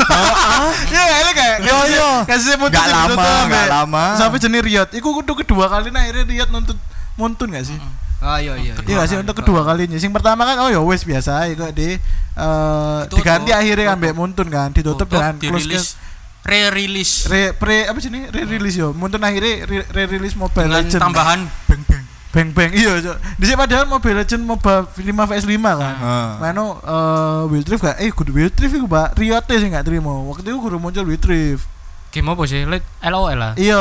[0.92, 2.10] Iya, ini kayak Iya, iya.
[2.22, 4.04] Kasih muntun ditonton lama, sampai- nggak lama.
[4.14, 4.88] Sampai jenis Riot.
[4.94, 6.78] Iku kudu kedua kali nah akhirnya Riot nuntut
[7.18, 7.74] muntun gak sih?
[8.22, 8.78] Ah iya iya.
[8.86, 9.98] Iya gak sih untuk kedua kalinya.
[9.98, 11.98] Sing pertama kan oh ya wes biasa iku di
[12.32, 15.98] eh diganti akhirnya kan mbek muntun kan ditutup dengan close
[16.42, 17.26] re-release.
[17.30, 18.26] Re pre apa sih ini?
[18.28, 18.90] Re release yo.
[18.92, 22.04] Muntun akhirnya re, re release Mobile dengan Legend tambahan bang bang.
[22.32, 26.28] bang bang iya cok di sini padahal Mobile Legend MOBA 5 vs 5 kan Heeh.
[26.40, 28.00] Mano eh Will Drift gak?
[28.00, 29.20] Eh kudu Will Drift iku Pak.
[29.20, 30.16] Riot sih gak terima.
[30.32, 31.68] Waktu itu kudu muncul Will Drift
[32.08, 32.64] game apa sih?
[32.64, 33.52] LOL lah.
[33.56, 33.80] Iya.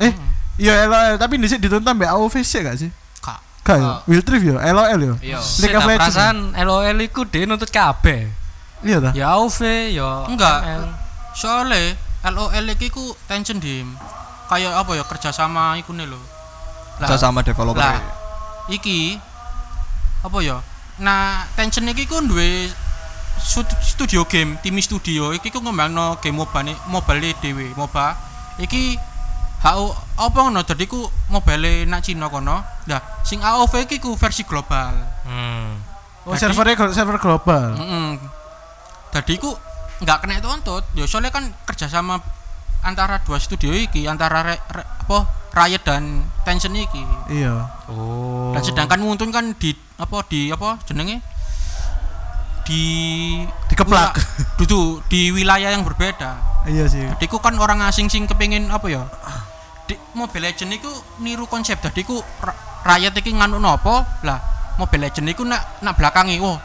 [0.00, 0.12] Eh
[0.56, 2.90] iya LOL tapi di sini ditonton mbak AOV sih gak sih?
[3.20, 3.40] Kak.
[3.76, 3.84] ya?
[3.84, 3.98] Ah.
[4.08, 5.38] Will Drift yo LOL yo Iya.
[5.40, 8.28] League Saya Legends perasaan LOL iku dia nuntut kabeh.
[8.80, 9.10] Iya ta?
[9.12, 9.60] Ya AOV
[9.92, 10.58] ya Enggak.
[11.32, 13.94] Soalnya LOL iki ku tension dim.
[14.46, 16.18] Kayak apa ya kerjasama iku nih lo.
[17.00, 17.80] Kerja sama developer.
[17.80, 18.20] lah
[18.70, 19.18] iki
[20.22, 20.62] apa ya
[21.02, 22.70] nah tension iki ku duwe
[23.40, 28.14] stud- studio game tim studio iki ku ngembangno game MOBA nih mobile dhewe MOBA
[28.62, 28.94] iki
[29.60, 34.46] HO apa ngono dadi ku mobile nak Cina kono nah sing AOV iki ku versi
[34.46, 34.92] global
[35.26, 35.68] hmm.
[36.30, 38.20] oh servernya glo- server global heeh
[39.10, 39.50] dadi ku
[40.00, 42.20] nggak kena tuntut ya soalnya kan kerjasama
[42.80, 45.18] antara dua studio iki antara re- re- apa
[45.50, 51.20] Riot dan Tension iki iya oh Dan sedangkan Muntun kan di apa di apa jenenge
[52.64, 52.82] di
[53.68, 54.14] Dikeplak.
[54.14, 56.38] wila- dudu di wilayah yang berbeda.
[56.64, 59.02] iya sih Jadi ku kan orang asing sing kepengin apa ya?
[59.84, 62.54] Di Mobile Legend iku niru konsep dadi ku ra-
[62.86, 64.38] rakyat iki nganu nopo lah
[64.78, 66.56] Mobile Legend iku nak nak belakangi oh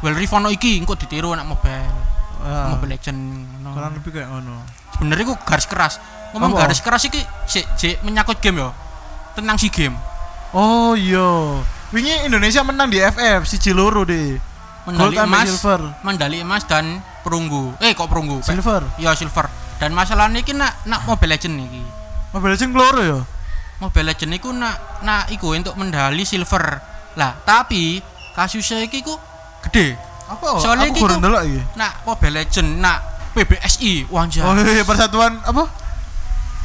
[0.00, 2.17] Well Rift ono iki engko ditiru nak mobile.
[2.38, 3.18] Ah, Mobile Legend
[3.60, 3.74] no.
[3.74, 4.62] kurang lebih kayak ngono
[4.94, 5.94] Sebenarnya ku garis keras.
[6.34, 6.60] Ngomong Apa?
[6.66, 8.70] garis keras iki sik sik menyangkut game yo.
[9.34, 9.94] Tentang si game.
[10.50, 14.40] oh iya wingi Indonesia menang di FF si Ciluru deh
[14.88, 17.76] Medali Gold emas, silver medali emas dan perunggu.
[17.78, 18.40] Eh kok perunggu?
[18.40, 19.44] Pe- silver Ya silver.
[19.76, 21.84] Dan masalahnya iki nak nak Mobile Legend iki.
[22.32, 23.20] Mobile Legends keloro ya
[23.78, 24.74] Mobile Legend iku nak
[25.04, 26.80] nak iku untuk medali silver.
[27.14, 28.00] Lah, tapi
[28.32, 29.14] kasusnya iki ku
[29.62, 29.94] gede.
[30.28, 32.98] Apa Soalnya aku iki kurang ku- delok iki Nak Mobile Legend, nak
[33.30, 34.40] PBSI, wanja.
[34.42, 35.64] oh iya persatuan apa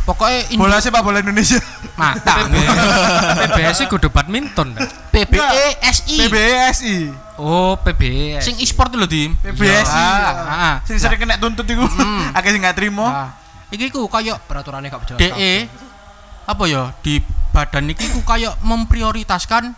[0.03, 1.55] Pokoknya ini bola sepak bola Indonesia
[1.95, 2.43] mata.
[3.39, 4.75] PBS kudu badminton.
[5.07, 6.15] PBSI.
[6.19, 6.95] PBSI
[7.33, 9.31] oh PBS Sing e-sport lho, Dim.
[9.33, 10.31] PBSI Ah, ya.
[10.43, 10.75] ah.
[10.83, 12.29] sing sering kena tuntut iku Hmm.
[12.35, 13.31] akeh sing gak trimo Nah,
[13.69, 15.23] iki ku kayak Peraturannya gak berjelas.
[15.23, 15.71] DE
[16.43, 19.71] apa ya di badan iki ku kayak memprioritaskan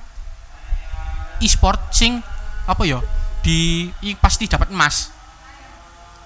[1.38, 2.24] e-sport sing
[2.66, 2.98] apa ya
[3.46, 3.60] di
[4.02, 5.14] i- pasti dapat emas.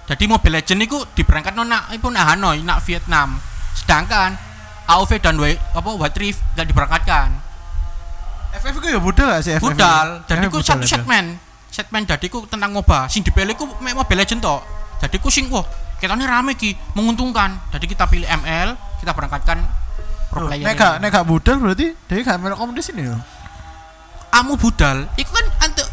[0.08, 3.36] Jadi Mobile Legend iku diberangkat nak iku nak Hanoi, nak Vietnam.
[3.75, 4.34] Sedangkan
[4.88, 7.29] AOV dan W, apa White Rift gak diberangkatkan.
[8.51, 10.25] FF itu ya budal gak sih FF Budal, itu?
[10.25, 10.89] jadi Eh, ku satu ya.
[10.89, 11.37] segmen.
[11.69, 13.06] Segmen jadi ku tentang MOBA.
[13.06, 14.65] Sing dipilih ku Mobile Legend tok.
[14.98, 15.62] Jadi ku sing wah,
[16.02, 17.62] ketane rame ki, menguntungkan.
[17.69, 19.62] Jadi kita pilih ML, kita berangkatkan
[20.27, 20.65] pro Loh, player.
[20.65, 23.17] Nek gak nek gak budal berarti dia gak melok kompetisi nih ya.
[24.29, 25.88] amu budal iku kan ante pe-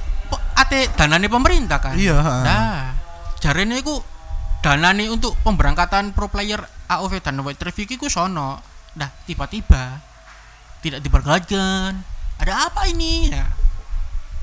[0.57, 2.96] ate danane pemerintah kan Iya, nah
[3.38, 4.00] jarene iku
[4.61, 8.59] danane untuk pemberangkatan pro player AOV dan White Rift iku sono
[8.96, 10.00] nah tiba-tiba
[10.80, 12.00] tidak diberangkatkan
[12.36, 13.46] ada apa ini ya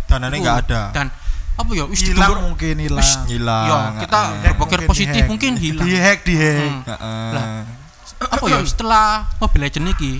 [0.06, 0.82] Dananya nggak ada.
[0.94, 1.08] dan
[1.54, 3.26] apa ya wis Hilang mungkin hilang.
[3.26, 3.66] Hilang.
[3.66, 6.70] ya kita berpikir positif mungkin hilang Dihack, dihack.
[6.70, 6.82] Hmm.
[6.86, 7.30] Heeh.
[7.34, 7.46] Lah.
[8.24, 9.06] apa ya setelah
[9.38, 10.14] Mobile Legends iki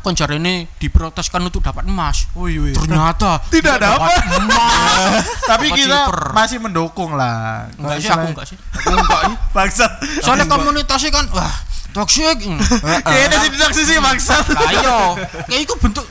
[0.00, 2.24] kon jarene diproteskan untuk dapat emas.
[2.32, 2.72] Oh iya.
[2.72, 4.16] Ternyata Tidak dapat.
[4.38, 5.24] emas.
[5.44, 6.18] Tapi Dapat kita silver.
[6.32, 7.68] masih mendukung lah.
[7.74, 8.56] Enggak sih aku enggak sih.
[8.56, 9.20] Aku enggak.
[9.26, 9.36] ih.
[9.50, 9.92] Bangsat.
[10.20, 11.52] Soalnya komunitasnya kan wah
[11.90, 12.40] toxic.
[13.06, 14.44] Kayaknya sih tidak sih bangsat.
[14.48, 14.98] Lah iya,
[15.44, 16.04] kayak itu bentuk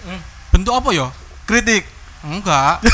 [0.49, 1.07] bentuk apa ya?
[1.43, 1.83] Kritik.
[2.21, 2.83] Enggak.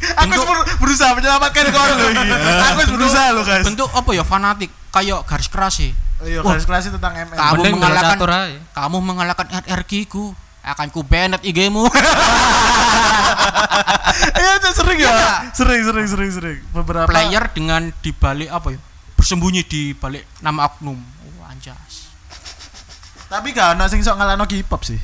[0.00, 2.32] Aku Bentuk- berusaha menyelamatkan kau lo ini.
[2.66, 3.62] Aku berusaha lo guys.
[3.62, 5.92] Bentuk apa ya fanatik kayak garis keras sih.
[6.20, 6.52] Iya, Wah.
[6.52, 7.36] garis kelas tentang ML.
[7.36, 8.18] Kamu Mending mengalahkan
[8.76, 10.24] kamu mengalahkan RRQ ku
[10.60, 11.88] akan ku banned IG-mu.
[14.20, 15.16] Iya, itu sering ya.
[15.54, 16.58] Sering, sering, sering, sering.
[16.74, 18.80] Beberapa Player dengan dibalik apa ya?
[19.16, 20.98] Bersembunyi di balik nama oknum.
[20.98, 22.10] Oh, anjas.
[23.30, 25.00] Tapi gak ada sing sok ngalahno K-pop sih.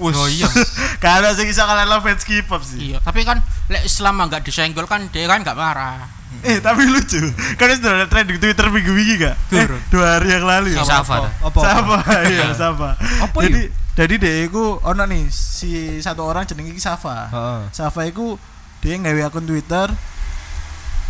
[0.00, 0.48] Oh iya.
[1.02, 2.90] Gak ada sing iso ngalahno fans K-pop sih.
[2.90, 3.38] iya, tapi kan
[3.68, 6.08] lek selama nggak disenggol kan dia kan nggak marah.
[6.48, 7.22] Eh, tapi lucu.
[7.54, 9.36] Kan sudah ada trending Twitter minggu ini gak?
[9.54, 10.82] Eh, dua hari yang lalu ya.
[10.82, 11.30] Safa.
[11.38, 11.58] Apa?
[11.62, 12.98] Sama, iya, sama.
[12.98, 17.30] Apa jadi, jadi dia iku ono nih si satu orang jenenge iki Safa.
[17.30, 17.60] Heeh.
[17.70, 18.40] Safa iku
[18.82, 19.86] dia nggawe akun Twitter.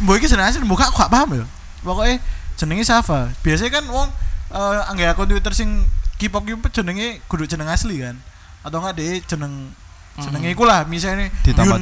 [0.02, 1.44] Mbok iki sebenarnya buka aku gak paham ya.
[1.80, 2.20] Pokoknya
[2.58, 3.32] jenenge Safa.
[3.40, 4.08] Biasanya kan wong
[4.92, 5.88] nggawe akun Twitter sing
[6.20, 8.20] K-pop K-pop jenenge kudu jeneng asli kan.
[8.62, 9.72] Atau enggak dia jeneng
[10.20, 11.32] jenenge iku lah misalnya.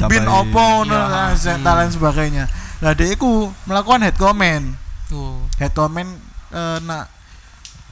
[0.06, 1.10] Yunbin opo ngono Iya.
[1.10, 2.44] lah, dan lain sebagainya.
[2.80, 4.76] Lah dia iku melakukan head comment.
[5.12, 5.40] Oh.
[5.60, 6.08] Head comment
[6.50, 7.06] eh nak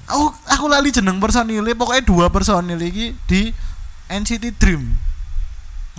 [0.08, 3.52] aku aku lali jeneng personilnya pokoknya dua personil iki di
[4.08, 4.96] NCT Dream.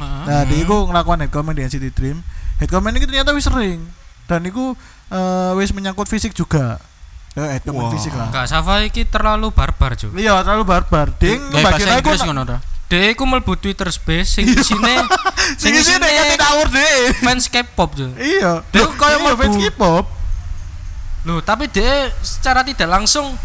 [0.01, 0.23] Heeh.
[0.25, 2.17] Nah, dia iku ngelakukan head comment di NCT Dream.
[2.57, 3.85] Head comment ini ternyata wis sering
[4.25, 4.73] dan iku
[5.13, 6.81] eh, wis menyangkut fisik juga.
[7.37, 8.33] Eh, head comment fisik lah.
[8.33, 10.17] Enggak, Safa iki terlalu barbar, Cuk.
[10.17, 11.13] Iya, terlalu barbar.
[11.15, 12.25] Ding Gaya bahasa
[12.89, 14.95] bagian aku mlebu Twitter Space sing isine
[15.55, 17.13] sing isine kate tawur deh.
[17.21, 18.17] fans K-pop, Cuk.
[18.17, 18.65] Iya.
[18.65, 19.55] Loh, kayak iya, fans.
[19.55, 20.05] K-pop.
[21.29, 23.37] Loh, tapi dia secara tidak langsung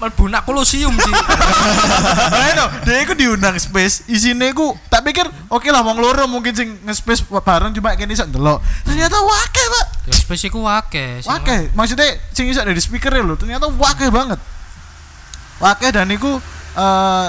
[0.00, 1.14] mlebu nak kolosium sih.
[2.30, 6.56] Nah, itu, dia iku diundang space, isine iku tak pikir oke lah wong loro mungkin
[6.56, 8.60] sing nge-space bareng cuma kene iso ndelok.
[8.84, 9.84] Ternyata wakeh, Pak.
[10.08, 11.20] ya Space iku wake.
[11.20, 14.40] sing- Wakeh, maksudnya sing iso dari speaker lho, ternyata wakeh banget.
[15.60, 16.40] Wakeh dan iku
[16.76, 17.26] eh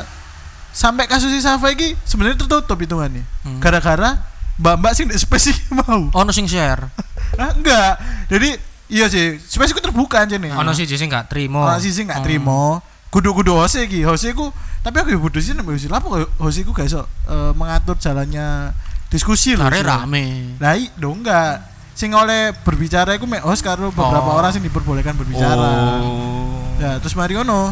[0.72, 3.24] sampai kasus Safa iki sebenarnya tertutup hitungannya.
[3.44, 3.60] Hmm.
[3.60, 4.20] Gara-gara
[4.60, 6.10] mbak-mbak sing iki mau.
[6.12, 6.88] Ono sing share.
[7.40, 7.96] Ah, enggak.
[8.28, 8.60] Jadi
[8.92, 10.52] iya sih, iku terbuka aja nih.
[10.52, 11.64] Ono sih sing gak trimo.
[11.64, 12.84] Ono sih sing gak trimo.
[13.08, 14.52] Kudu-kudu hose iki, hose iku
[14.84, 17.96] tapi aku ya bodoh sih nek hose lapo kok hose iku gak iso eh, mengatur
[17.96, 18.76] jalannya
[19.08, 20.04] diskusi sebenarnya.
[20.04, 20.60] rame.
[20.60, 21.64] Lah dong enggak.
[21.96, 24.40] Sing oleh berbicara iku mek host karo beberapa Oh.
[24.44, 26.02] orang sing diperbolehkan berbicara.
[26.04, 26.76] Oh.
[26.84, 27.72] Ya, terus mari ngono.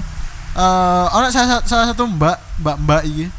[0.60, 3.32] Eh ana salah, salah satu mbak, mbak-mbak iki.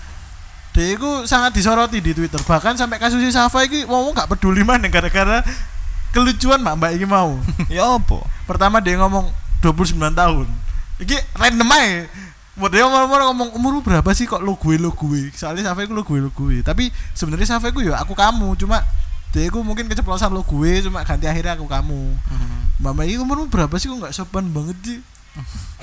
[0.73, 2.41] Dia iku sangat disoroti di Twitter.
[2.41, 5.45] Bahkan sampai kasus si Safa iki wong gak peduli mana gara-gara
[6.17, 7.37] kelucuan mbak-mbak iki mau.
[7.69, 8.25] Ya apa?
[8.49, 9.29] Pertama dia ngomong
[9.61, 10.49] 29 tahun.
[10.97, 12.09] Iki random aja.
[12.57, 15.29] Buat dia ngomong, ngomong umur lu berapa sih kok lo gue lo gue.
[15.37, 16.65] Soalnya Safa iku lo gue lo gue.
[16.65, 18.81] Tapi sebenarnya Safa iku ya aku kamu cuma
[19.37, 22.17] dia iku mungkin keceplosan lo gue cuma ganti akhirnya aku kamu.
[22.81, 25.01] Mama ini umurmu berapa sih kok nggak sopan banget sih?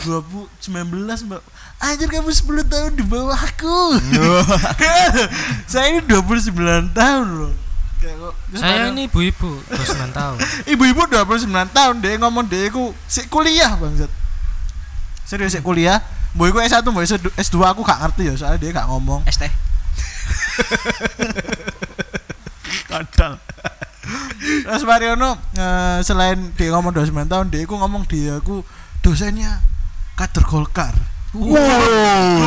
[0.05, 1.41] 2019 mbak.
[1.77, 4.01] Anjir kamu 10 tahun di bawah aku.
[5.71, 6.53] Saya ini 29
[6.93, 7.53] tahun loh.
[8.53, 10.37] Saya ini ibu-ibu 29 tahun.
[10.77, 14.09] Ibu-ibu 29 tahun Dia ngomong dia aku Si kuliah bangsat.
[15.25, 15.97] Serius si kuliah.
[16.37, 17.09] Mbak iku S1 mbak
[17.41, 19.25] S2 aku gak ngerti ya Soalnya dia gak ngomong.
[19.25, 19.49] ST.
[22.87, 23.33] kadal
[24.63, 28.63] terus Mariono eh, selain dia ngomong 29 tahun dia aku ngomong dia aku
[29.07, 29.63] dosennya
[30.19, 30.91] kader Golkar.
[31.31, 31.55] Wow.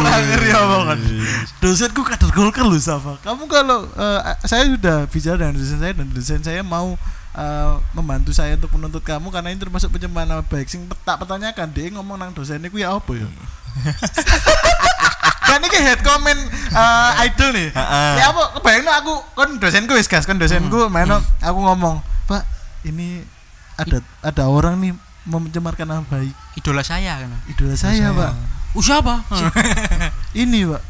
[0.05, 1.01] Ngeri omongan
[1.65, 3.17] dosenku kader Golkar loh Safa.
[3.25, 7.01] Kamu kalau eh, saya sudah bicara dengan dosen saya dan dosen saya mau
[7.33, 10.69] eh, membantu saya untuk menuntut kamu karena ini termasuk pencemaran nama baik.
[10.69, 13.25] Sing tak pertanyakan dia ngomong nang dosennya ku ya apa ya?
[15.51, 16.41] Kan ini head comment
[16.77, 17.73] eh, idol nih.
[18.21, 18.61] Ya apa?
[18.61, 19.15] Kebayang aku?
[19.33, 21.09] Kan dosenku wis gas kan dosenku main
[21.41, 22.45] aku ngomong pak
[22.85, 23.25] ini
[23.81, 24.93] ada ada orang nih
[25.39, 27.31] mencemarkan nama baik Idola saya kan.
[27.47, 28.33] idola saya pak
[28.71, 29.19] Uh, siapa?
[30.43, 30.83] ini pak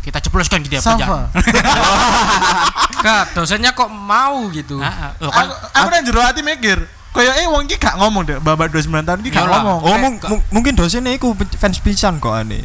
[0.00, 1.00] Kita jebloskan dia penjara.
[1.00, 1.18] Safa
[3.00, 4.76] Kak, dosennya kok mau gitu.
[4.76, 5.10] Ah, ah.
[5.18, 6.78] Loh, kan, aku aku nang jero hati mikir
[7.10, 10.20] kayak eh wong iki gak ngomong deh babak 29 tahun iki gak ngomong Oh, mung-
[10.50, 12.58] mungkin dosennya iku fans pisan kok ane.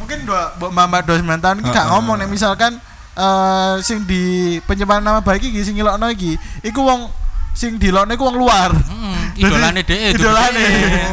[0.00, 1.92] Mungkin dua babak 29 tahun iki gak Heeh.
[1.92, 2.72] ngomong nek misalkan
[3.14, 4.22] eh sing di
[4.62, 7.08] pencemaran nama baik iki sing ngilokno iki iku wong
[7.52, 10.08] sing dilokno iku wong luar hmm, idolane Jadi, DE.
[10.16, 10.66] idolane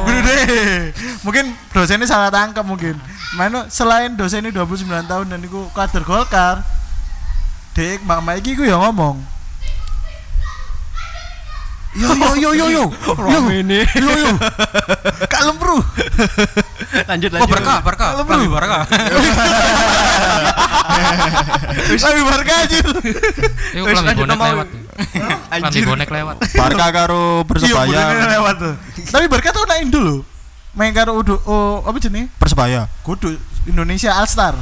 [0.07, 0.63] Guru DE.
[1.23, 1.45] mungkin
[1.75, 2.95] dosennya salah tangkap mungkin
[3.35, 6.63] mana selain dosennya 29 tahun dan iku kader Golkar
[7.73, 9.17] Dek, mama iki ku ya ngomong
[11.93, 12.83] Yo yo yo yo yo
[13.33, 13.85] yo ini.
[13.93, 14.29] yo yo
[15.29, 15.77] kalem bro
[17.05, 17.53] Lanjut Oh lanjut.
[17.53, 18.09] berkah, berkah.
[18.21, 18.81] Lebih berkah.
[21.93, 22.85] Tapi Barca anjir.
[23.73, 24.67] Iku Wis, kelambi lanjut bonek lewat.
[25.51, 25.83] Anjir.
[25.85, 26.35] bonek lewat.
[26.53, 27.99] Barca karo Iya, Persebaya.
[28.07, 28.73] boleh lewat tuh.
[29.09, 30.17] Tapi Barca tuh nak Indo lho.
[30.73, 32.29] Main karo udu oh apa jenenge?
[32.35, 32.89] Persebaya.
[33.01, 34.57] Kudu Indonesia All Star.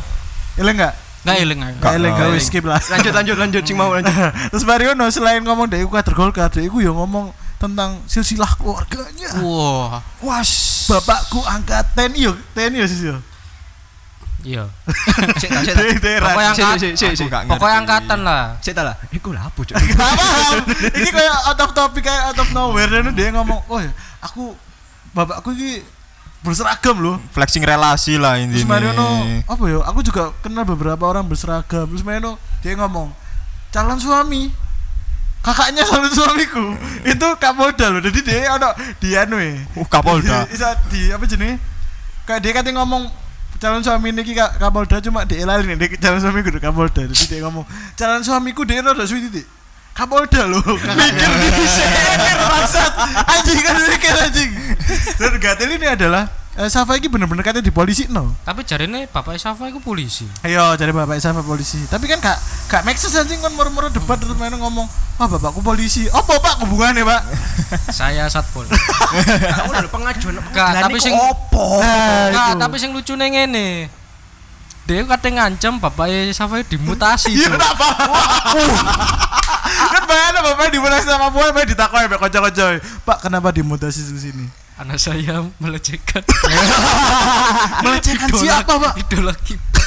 [0.55, 0.93] Ile enggak?
[1.21, 2.33] Enggak eling ile enggak oh.
[2.33, 2.81] wis skip lah.
[2.93, 4.09] Lanjut lanjut lanjut sing mau lanjut.
[4.51, 7.29] Terus Mariono selain ngomong dari kader Golkar, dari iku yo ngomong
[7.61, 9.37] tentang silsilah keluarganya.
[9.45, 10.85] Wah, Was.
[10.89, 13.17] Bapakku angkat TNI yo, TNI yo sih yo.
[14.41, 14.65] Iya.
[14.89, 16.81] Pokoknya Sik angkat.
[16.81, 17.29] sik sik Aku sik.
[17.29, 18.43] gak Pokoknya angkatan lah.
[18.57, 18.95] Tak lah.
[19.13, 19.77] Iku lah apa, Cuk?
[19.93, 20.55] Gak paham.
[20.97, 23.77] Ini kayak out of topic kayak out of nowhere dan dia ngomong, "Oh,
[24.25, 24.57] aku
[25.13, 25.85] bapakku ini
[26.41, 28.77] berseragam loh." Flexing relasi lah Terus intinya.
[28.77, 29.07] Mariono,
[29.45, 29.79] apa ya?
[29.89, 31.89] Aku juga kenal beberapa orang berseragam.
[31.89, 33.13] Terus Mariono dia ngomong,
[33.73, 34.71] "Calon suami."
[35.41, 36.77] Kakaknya calon suamiku
[37.17, 37.97] itu Kapolda loh.
[37.97, 38.69] Jadi dia ono
[39.01, 39.57] di anu e.
[39.73, 40.45] Uh, Kapolda.
[40.45, 41.57] Bisa di apa jenis?
[42.29, 43.09] Kayak dia katanya ngomong
[43.57, 47.01] calon suami ini Kak Kapolda cuma dia lali nih dia calon suamiku udah Kapolda.
[47.09, 47.65] Jadi dia ngomong
[47.97, 49.49] calon suamiku dia udah suwi titik.
[49.97, 50.61] Kapolda loh.
[51.01, 52.91] Mikir di mikir bangsat.
[53.27, 54.50] Anjing kan mikir anjing.
[55.19, 58.35] Dan gatel ini adalah eh, Safa ini bener-bener katanya di polisi no.
[58.43, 60.27] Tapi jarine bapak Safa iku polisi.
[60.43, 61.79] Ayo cari bapak Safa polisi.
[61.87, 64.87] Tapi kan gak gak make sense anjing kan moro-moro debat terus main ngomong,
[65.19, 67.21] "Wah, bapakku polisi." Oh, bapak hubungannya, Pak?
[67.99, 68.67] Saya satpol.
[69.63, 70.35] Aku udah pengajuan.
[70.39, 71.79] Enggak, tapi sing opo?
[71.79, 72.59] Nah, itu.
[72.59, 73.87] tapi sing lucune ngene.
[74.89, 78.11] Dia kadang ngancem bapak Safa dimutasi Iya, tak paham.
[79.71, 82.69] kan bayangin bapaknya dimutasi sama buah, bayangin ditakoi sampai kocok-kocok.
[83.07, 84.45] Pak, kenapa dimutasi ke sini?
[84.81, 86.25] Anak saya melecehkan.
[87.85, 88.93] Melecehkan Idola- siapa, Pak?
[88.97, 89.85] Idola kiper.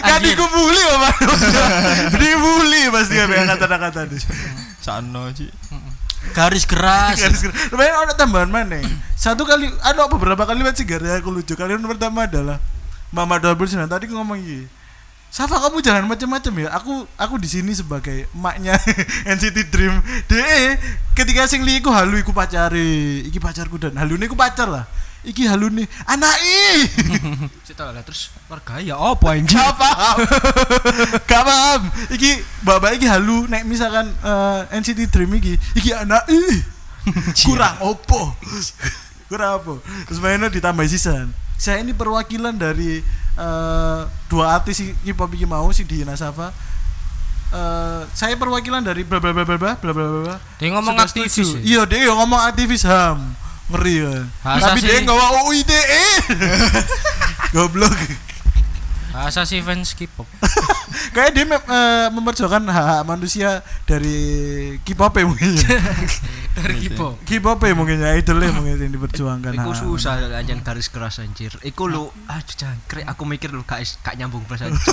[0.00, 1.14] Kan dikubuli, Bapak.
[2.16, 4.16] Dibully pasti kan ya kata-kata ini.
[4.80, 5.52] Sano sih.
[6.32, 7.20] garis keras.
[7.68, 8.80] Lumayan ada tambahan mana?
[9.20, 11.52] Satu kali, ada beberapa kali masih gara aku lucu.
[11.60, 12.56] Kalian pertama adalah
[13.12, 14.79] Mama Double tadi ngomong gini.
[15.30, 16.68] Safa kamu jangan macam-macam ya.
[16.74, 18.74] Aku aku di sini sebagai emaknya
[19.38, 20.02] NCT Dream.
[20.26, 20.74] Deh,
[21.14, 23.22] ketika sing li iku halu iku pacare.
[23.30, 24.90] Iki pacarku dan halune iku pacar lah.
[25.22, 26.82] Iki halune anaki.
[27.62, 29.54] Sik tak lah terus warga ya opo anjing?
[29.62, 30.16] Gak paham.
[31.22, 31.80] Gak paham.
[32.10, 32.30] Iki
[32.66, 36.58] bapak iki halu nek misalkan eh, NCT Dream iki iki anak ih.
[37.46, 38.34] Kurang opo.
[39.30, 39.78] Kurang opo.
[40.10, 41.30] Terus mainnya ditambah season.
[41.54, 43.04] Saya ini perwakilan dari
[43.40, 46.52] uh, dua artis hip hop mau si Diana Safa
[47.50, 49.90] Uh, saya perwakilan dari bla bla bla bla bla bla
[50.22, 50.36] bla.
[50.62, 51.34] Dia ngomong Sudah aktivis.
[51.34, 51.58] ya?
[51.66, 53.18] Iya, dia ngomong aktivis HAM.
[53.74, 54.14] Ngeri ya.
[54.38, 55.82] Tapi dia nggak mau UITE.
[57.54, 58.29] Goblok.
[59.10, 60.26] Bahasa si fans K-pop.
[61.14, 64.18] Kayak dia mem- eh, memperjuangkan hak-hak manusia dari
[64.80, 65.66] K-pop ya mungkin ya.
[66.50, 67.14] Dari K-pop.
[67.22, 69.54] K-pop ya mungkin ya, idolnya mungkin yang diperjuangkan.
[69.54, 71.54] Iku susah anjen garis keras anjir.
[71.62, 74.90] Iku lu aduh jangkrik aku mikir lu gak is- gak nyambung plus anjir.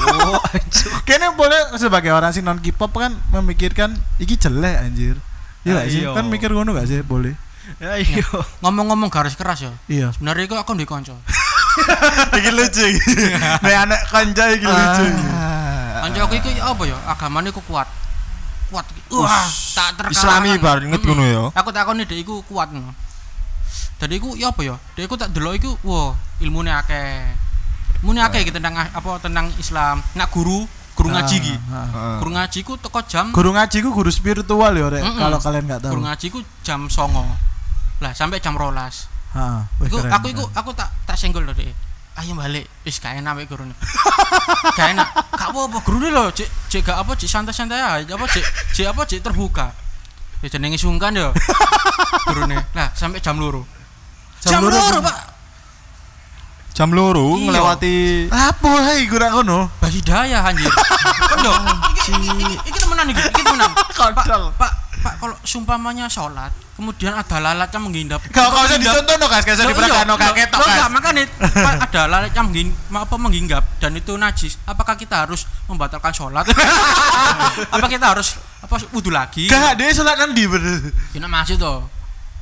[1.05, 5.17] Kayaknya boleh sebagai orang sing non K-pop kan memikirkan iki jelek anjir.
[5.65, 6.05] Iya sih?
[6.05, 6.13] Ayo.
[6.13, 7.01] Kan mikir ngono gak sih?
[7.01, 7.33] Boleh.
[7.81, 8.23] Ayo.
[8.61, 9.73] Ngomong-ngomong garis keras ya.
[9.89, 10.13] Iya.
[10.13, 11.17] Sebenarnya iku aku ndek kanca.
[12.37, 12.85] Iki lucu.
[13.63, 15.05] Nek anak kanca iki lucu.
[15.33, 16.07] Ah.
[16.07, 16.97] Kanca aku iki apa ya?
[17.09, 17.87] Agamane ku kuat.
[18.69, 18.85] Kuat.
[19.13, 20.13] Wah, tak terkalahkan.
[20.13, 21.43] Islami banget ngono ya.
[21.55, 22.69] Aku takoni dek iku kuat.
[23.97, 24.75] Jadi iku ya apa ya?
[24.93, 26.13] dek iku tak delok iku, wah,
[26.43, 27.33] ilmune akeh.
[28.03, 30.03] Ilmune akeh iki tentang ah, apa tentang Islam.
[30.13, 31.55] Nak guru guru ngaji ah, ki.
[32.21, 35.01] Guru ngaji ku teko jam Guru ngaji ku guru spiritual ya, Rek.
[35.01, 35.91] Kalau kalian nggak tahu.
[35.97, 37.47] Guru ngaji ku jam 09
[37.97, 39.16] Lah sampai jam 12.
[39.35, 39.59] Heeh.
[39.87, 41.73] Iku aku iku aku tak tak senggol lho dhek.
[42.17, 42.65] Ayo balik.
[42.81, 43.75] Wis gak enak mek gurune.
[44.77, 45.07] gak enak.
[45.37, 48.01] Gak apa-apa gurune lho, cek cek gak apa cek santai-santai ae.
[48.09, 49.69] Apa cek cek apa cek terbuka.
[50.41, 51.29] Ya jenenge sungkan ya.
[52.31, 52.57] gurune.
[52.73, 53.53] Nah, sampai jam 2.
[54.47, 55.37] Jam, 2, Pak.
[56.77, 57.49] Jam loro iya.
[57.49, 59.65] ngelewati Apa hai kurang ngono?
[59.81, 60.69] Basidaya anjir.
[61.41, 61.53] Lho,
[61.89, 62.13] iki
[62.69, 63.73] iki temenan iki, iki temenan.
[63.73, 64.13] Pak,
[64.53, 68.21] Pak, Pak, kalau sumpamanya sholat kemudian ada lalat yang menghindap.
[68.29, 70.89] Kau kau usah dicontoh no guys, Loh, diperhatikan no iya, kakek tok guys.
[70.93, 71.23] makanya
[71.89, 74.61] ada lalat yang mengging, apa menghinggap dan itu najis.
[74.69, 76.45] Apakah kita harus membatalkan sholat?
[77.73, 79.49] apa kita harus apa wudhu lagi?
[79.49, 80.93] Gak, dia sholat nanti bener.
[81.09, 81.89] Kena masih toh.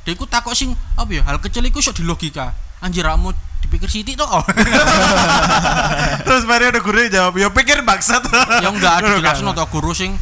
[0.04, 2.52] Dia ikut takut sing apa ya hal kecil itu di logika.
[2.84, 3.32] Anjir kamu
[3.64, 4.28] dipikir siti toh.
[6.28, 8.20] Terus Mario ada guru jawab, ya pikir bangsat.
[8.60, 9.16] ya enggak kan?
[9.16, 10.12] dijelasin atau guru sing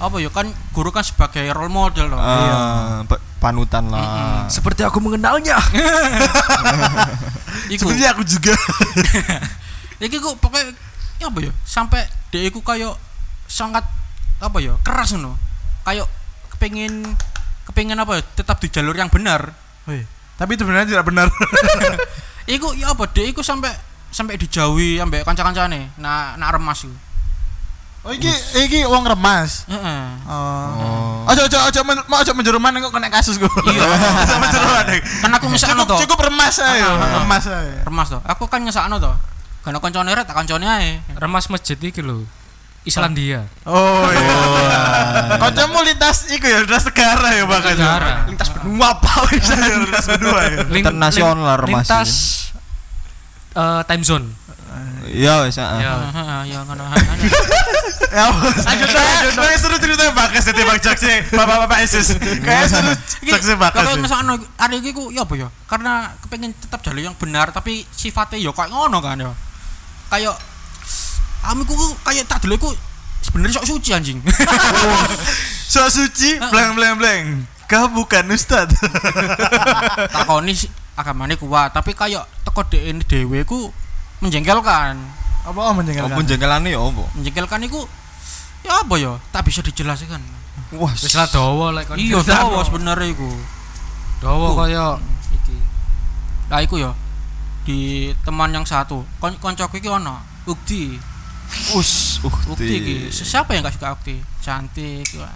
[0.00, 2.18] apa ya kan guru kan sebagai role model loh.
[2.18, 4.48] eh, pa- panutan lah.
[4.48, 5.60] Seperti aku mengenalnya.
[7.74, 7.86] Iku.
[7.86, 8.54] Sebenarnya aku juga.
[10.00, 10.72] Iki kok pokoknya
[11.20, 12.96] ya apa ya sampai dia iku kayak
[13.44, 13.84] sangat
[14.40, 15.36] apa ya keras no
[15.84, 16.08] kayak
[16.56, 17.04] kepengin
[17.68, 19.52] kepengin apa ya tetap di jalur yang benar
[19.84, 20.08] Wih,
[20.40, 21.28] tapi itu sebenarnya tidak benar.
[22.48, 23.72] Iku ya apa dek iku sampai
[24.08, 25.92] sampai dijauhi ambek kanca-kancane.
[25.96, 26.92] Nah, nak remas iku.
[28.00, 28.32] Oh iki
[28.64, 29.68] iki wong remas.
[29.68, 30.02] Heeh.
[30.24, 31.28] Oh.
[31.28, 33.44] Ojo ojo ojo men- mau ojo menjeruman kok kena kasus gue.
[33.68, 33.84] Iya.
[34.24, 34.84] Ojo menjeruman.
[34.88, 35.00] Dek.
[35.20, 35.96] Kan aku Cukup to.
[36.08, 36.80] cukup remas ae.
[36.80, 37.70] Remas ae.
[37.84, 38.18] Remas to.
[38.24, 39.12] Aku kan ngesakno to.
[39.60, 41.04] Karena kancane rek tak kancane ae.
[41.12, 42.24] Remas masjid iki lho.
[42.88, 43.44] Islandia.
[43.68, 45.36] Oh iya.
[45.36, 47.76] Kancamu lintas iku ya lintas negara ya bakal.
[47.76, 48.24] Negara.
[48.24, 50.58] lintas benua apa wis Lintas berdua ya.
[50.72, 52.10] Internasional remas Lintas
[53.52, 54.26] eh, time zone.
[55.10, 55.78] Iya heeh.
[55.82, 55.92] Ya.
[56.46, 56.84] Ya ngono.
[58.10, 59.32] Ya, lanjut lanjut.
[59.38, 62.18] Kayak seru ceritanya bakas tadi Bang Jaksi, Bapak-bapak ISIS.
[62.42, 62.90] Kayak seru
[63.22, 63.86] Jaksi bakas.
[63.86, 64.02] Kalau ya.
[64.02, 65.48] ngesakno ada iki ku ya apa ya?
[65.70, 69.30] Karena kepengen tetap jalur yang benar tapi sifatnya ya kayak ngono kan ya.
[70.10, 70.34] Kayak
[71.46, 72.70] amiku ku kayak tak dulu ku
[73.22, 74.18] sebenarnya sok suci anjing.
[75.70, 77.46] So suci, bleng bleng bleng.
[77.70, 78.66] Kau bukan ustad.
[80.10, 80.66] Takoni si-
[80.98, 83.70] agamane kuat, tapi kayak teko DN dhewe ku
[84.20, 84.94] menjengkelkan.
[85.44, 86.16] Apa om menjengkelkan?
[86.16, 87.04] Apa jengkelane ya apa?
[87.16, 87.80] Menjengkelkan iku
[88.64, 89.12] ya apa ya?
[89.32, 90.20] Tak bisa dijelaskan.
[90.76, 91.96] Wah, Wis lah dawa lek kon.
[91.98, 93.30] Iya, dawa sebenarnya iku.
[94.22, 95.00] Dawa kaya
[95.34, 95.56] iki.
[96.52, 96.92] Lah iku ya
[97.64, 100.96] di teman yang satu, kon koncoku iki ono, Ukti.
[101.74, 102.94] us, Ukti iki.
[103.10, 103.26] ukti.
[103.26, 104.22] Siapa yang gak suka Ukti?
[104.38, 105.02] Cantik.
[105.18, 105.34] Wah.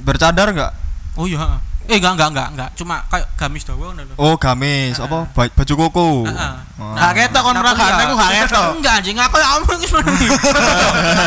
[0.00, 0.72] Bercadar enggak?
[1.16, 1.60] Oh iya.
[1.86, 4.14] Eh enggak enggak enggak enggak, cuma kayak gamis doang ngono lho.
[4.18, 6.26] Oh, gamis, apa ba- baju koko.
[6.26, 6.52] Heeh.
[6.76, 6.92] Oh.
[6.92, 7.86] Nah, ketok kon Nah, ora kuliah.
[7.88, 8.66] gak aku gak ketok.
[8.74, 10.10] Enggak anjing, aku ya omong wis ngono.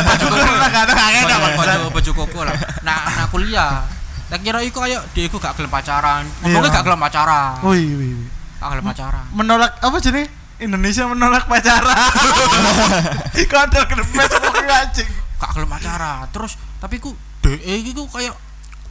[0.04, 1.38] Baju koko ora gak gak ketok.
[1.40, 2.54] Baju baju baju koko lah.
[2.80, 3.72] Nah, nah kuliah.
[4.28, 6.22] Tak kira iku kayak dia iku gak gelem pacaran.
[6.40, 6.76] Ngomongnya Iya.
[6.76, 7.52] gak gelem pacaran.
[7.62, 8.12] Wih, wih.
[8.14, 8.28] wih.
[8.56, 9.24] Gak gelem pacaran.
[9.32, 10.28] Menolak apa jenis?
[10.60, 12.12] Indonesia menolak pacaran.
[13.48, 15.08] Kodok kepes pokoknya anjing.
[15.34, 16.28] Gak gelem pacaran.
[16.28, 18.36] Terus tapi ku DE iki ku kayak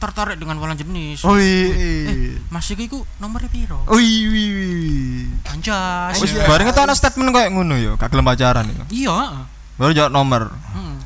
[0.00, 1.20] tertarik dengan lawan jenis.
[1.22, 2.40] Oh Eh, iya.
[2.48, 3.84] Mas iki ku nomornya piro?
[3.84, 4.26] Oh iya.
[4.26, 5.28] wih, wih.
[5.46, 6.16] Anjas.
[6.16, 8.84] Wis bareng itu ana statement kayak ngono ya, gak gelem pacaran ya.
[8.88, 9.16] Iya.
[9.76, 10.42] Baru jawab nomor.
[10.72, 10.96] Hmm.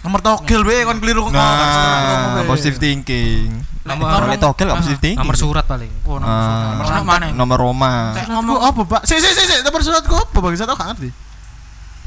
[0.00, 1.32] Nomor togel be kon keliru kok.
[1.32, 3.52] Nah, positive thinking.
[3.80, 5.20] Nomor- Nomor togel gak positive thinking.
[5.20, 5.92] Nomor surat paling.
[6.02, 6.64] Oh, nomor Ah, surat.
[6.96, 7.26] Nomor mana?
[7.30, 7.92] Nomor Roma.
[8.16, 9.02] Ngomong ngomong apa, Pak?
[9.04, 10.56] Si si si si, nomor suratku apa, Bang?
[10.56, 11.10] Saya tau gak ngerti.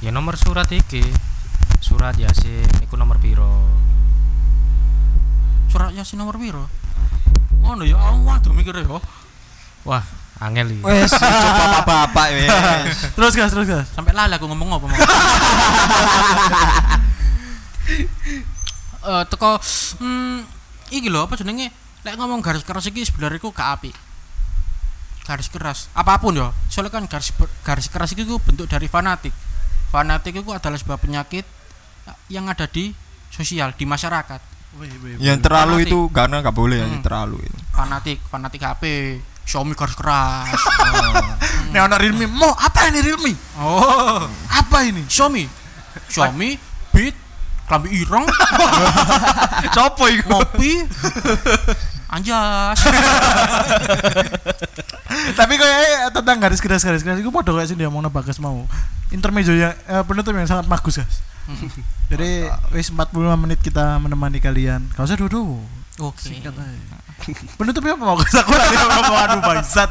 [0.02, 1.06] Ya nomor surat iki.
[1.80, 3.62] Surat Yasin iku nomor piro?
[5.74, 6.70] Surat Yasin nomor piro?
[7.66, 8.86] Ngono ya, aku waduh mikir ya.
[9.90, 10.06] Wah,
[10.38, 10.86] angel iki.
[11.90, 12.50] Bapak wes.
[13.18, 13.90] Terus gas, terus gas.
[13.90, 14.86] Sampai lali aku ngomong apa.
[19.04, 19.60] Eh teko
[20.00, 20.48] hmm
[20.88, 21.68] iki lho apa jenenge?
[22.08, 23.92] Lek ngomong garis keras iki sebenarnya iku gak apik.
[25.28, 26.56] Garis keras, apa pun ya.
[26.72, 27.36] Soalnya kan garis
[27.68, 29.36] garis keras iki ku bentuk dari fanatik.
[29.92, 31.44] Fanatik itu adalah sebuah penyakit
[32.32, 32.96] yang ada di
[33.28, 34.53] sosial, di masyarakat.
[35.18, 35.88] Yang terlalu Fanatik.
[35.88, 37.02] itu karena gak boleh ya, Hmm.
[37.02, 37.58] terlalu itu.
[37.70, 38.84] Fanatik, fanatik HP,
[39.44, 40.50] Xiaomi garis keras.
[41.72, 43.34] Nih ono Realme, mau apa ini Realme?
[43.58, 45.06] oh, Apa ini?
[45.06, 45.46] Xiaomi.
[46.06, 46.58] Xiaomi,
[46.90, 47.14] Beat,
[47.66, 48.26] klambi ireng,
[49.76, 50.30] Sopo iku?
[50.32, 50.86] ngopi,
[52.08, 52.78] anjas.
[55.34, 58.66] Tapi kayak tentang garis keras garis keras itu podo kayak sih dia mau Bagas mau.
[59.10, 61.22] Intermezzo yang eh, penutup yang sangat bagus, guys.
[62.12, 64.88] Jadi wis 45 menit kita menemani kalian.
[64.96, 65.60] Kau usah dulu.
[66.02, 66.34] Oke.
[67.60, 68.34] Penutupnya apa mau Gus?
[68.34, 69.90] Aku tadi ngomong aduh bangsat.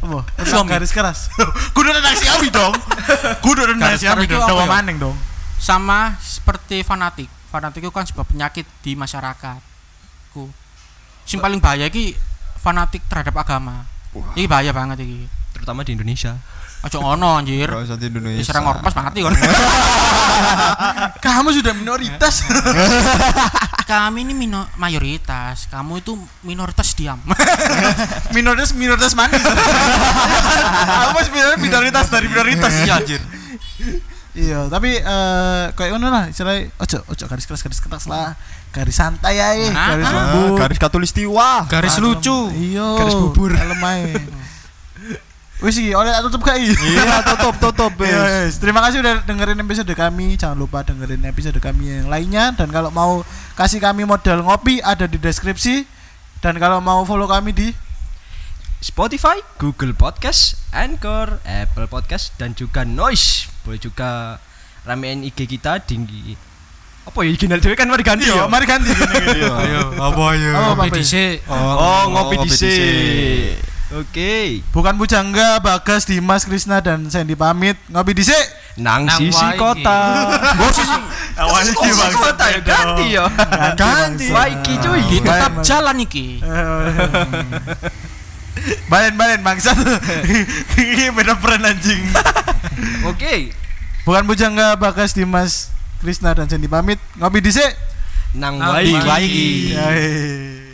[0.00, 0.18] Apa?
[0.64, 1.28] Garis keras.
[1.74, 2.72] Kudu nang Xiaomi dong.
[3.42, 4.62] Kudu nang Xiaomi keras dong.
[4.62, 4.68] ya?
[4.70, 5.16] maning dong.
[5.58, 7.28] Sama seperti fanatik.
[7.50, 9.60] Fanatik itu kan sebuah penyakit di masyarakat.
[10.30, 10.46] Ku.
[11.26, 12.14] Sing paling bahaya iki
[12.62, 13.84] fanatik terhadap agama.
[14.38, 15.39] Iki bahaya banget iki.
[15.70, 16.34] Terutama di Indonesia
[16.80, 17.68] Ojo ngono anjir.
[17.68, 18.40] Gak usah di Indonesia.
[18.40, 19.36] Diserang ormas mati kan.
[21.28, 22.40] Kamu sudah minoritas.
[23.90, 26.14] Kami ini mino mayoritas, kamu itu
[26.46, 27.18] minoritas diam.
[28.38, 29.34] minoritas minoritas mana?
[29.34, 32.70] Kamu sebenarnya minoritas dari minoritas.
[32.86, 33.18] Iya anjir.
[34.30, 38.38] Iya, tapi eh kayak ngono lah, istilahnya ojo ojo garis keras garis keras lah.
[38.70, 40.54] Garis santai ae, Nah, garis lembut.
[40.54, 41.66] garis katulistiwa.
[41.66, 42.46] Garis lucu.
[42.54, 42.94] Iya.
[42.94, 43.50] Garis bubur.
[43.58, 44.38] Kalem ae.
[45.60, 46.72] Wis iki oleh tutup iki?
[46.72, 48.56] Iya, tutup tutup Iya, yes.
[48.56, 50.40] Terima kasih udah dengerin episode kami.
[50.40, 53.20] Jangan lupa dengerin episode kami yang lainnya dan kalau mau
[53.60, 55.84] kasih kami modal ngopi ada di deskripsi
[56.40, 57.68] dan kalau mau follow kami di
[58.80, 63.52] Spotify, Google Podcast, Anchor, Apple Podcast dan juga Noise.
[63.60, 64.40] Boleh juga
[64.88, 66.32] ramein IG kita tinggi.
[67.04, 68.48] Apa ya IG dewe kan mari ganti ya.
[68.48, 69.44] mari ganti gini gini.
[69.44, 69.84] Iya.
[69.92, 70.52] Apa ya?
[70.72, 71.44] Ngopi dhisik.
[71.52, 73.69] Oh, ngopi ngopi dhisik.
[73.90, 74.62] Oke.
[74.70, 77.74] Bukan Pujangga, Bagas, Dimas, Krisna dan Sandy pamit.
[77.90, 78.38] Ngopi dhisik.
[78.78, 80.30] Nang Nang sisi kota.
[80.58, 80.98] Bos sisi.
[81.34, 83.26] Awalnya Oh, sisi kota ya ganti ya.
[83.74, 84.30] Ganti.
[84.30, 85.02] Waiki cuy.
[85.18, 86.38] Tetap jalan iki.
[88.92, 89.74] Balen balen bangsat.
[90.78, 92.02] Ini beda peran anjing.
[93.10, 93.50] Oke.
[94.06, 97.74] Bukan Bujangga Bagas Dimas Krisna dan Sandy pamit ngopi dhisik.
[98.38, 98.94] Nang wae.
[99.74, 100.69] Yai.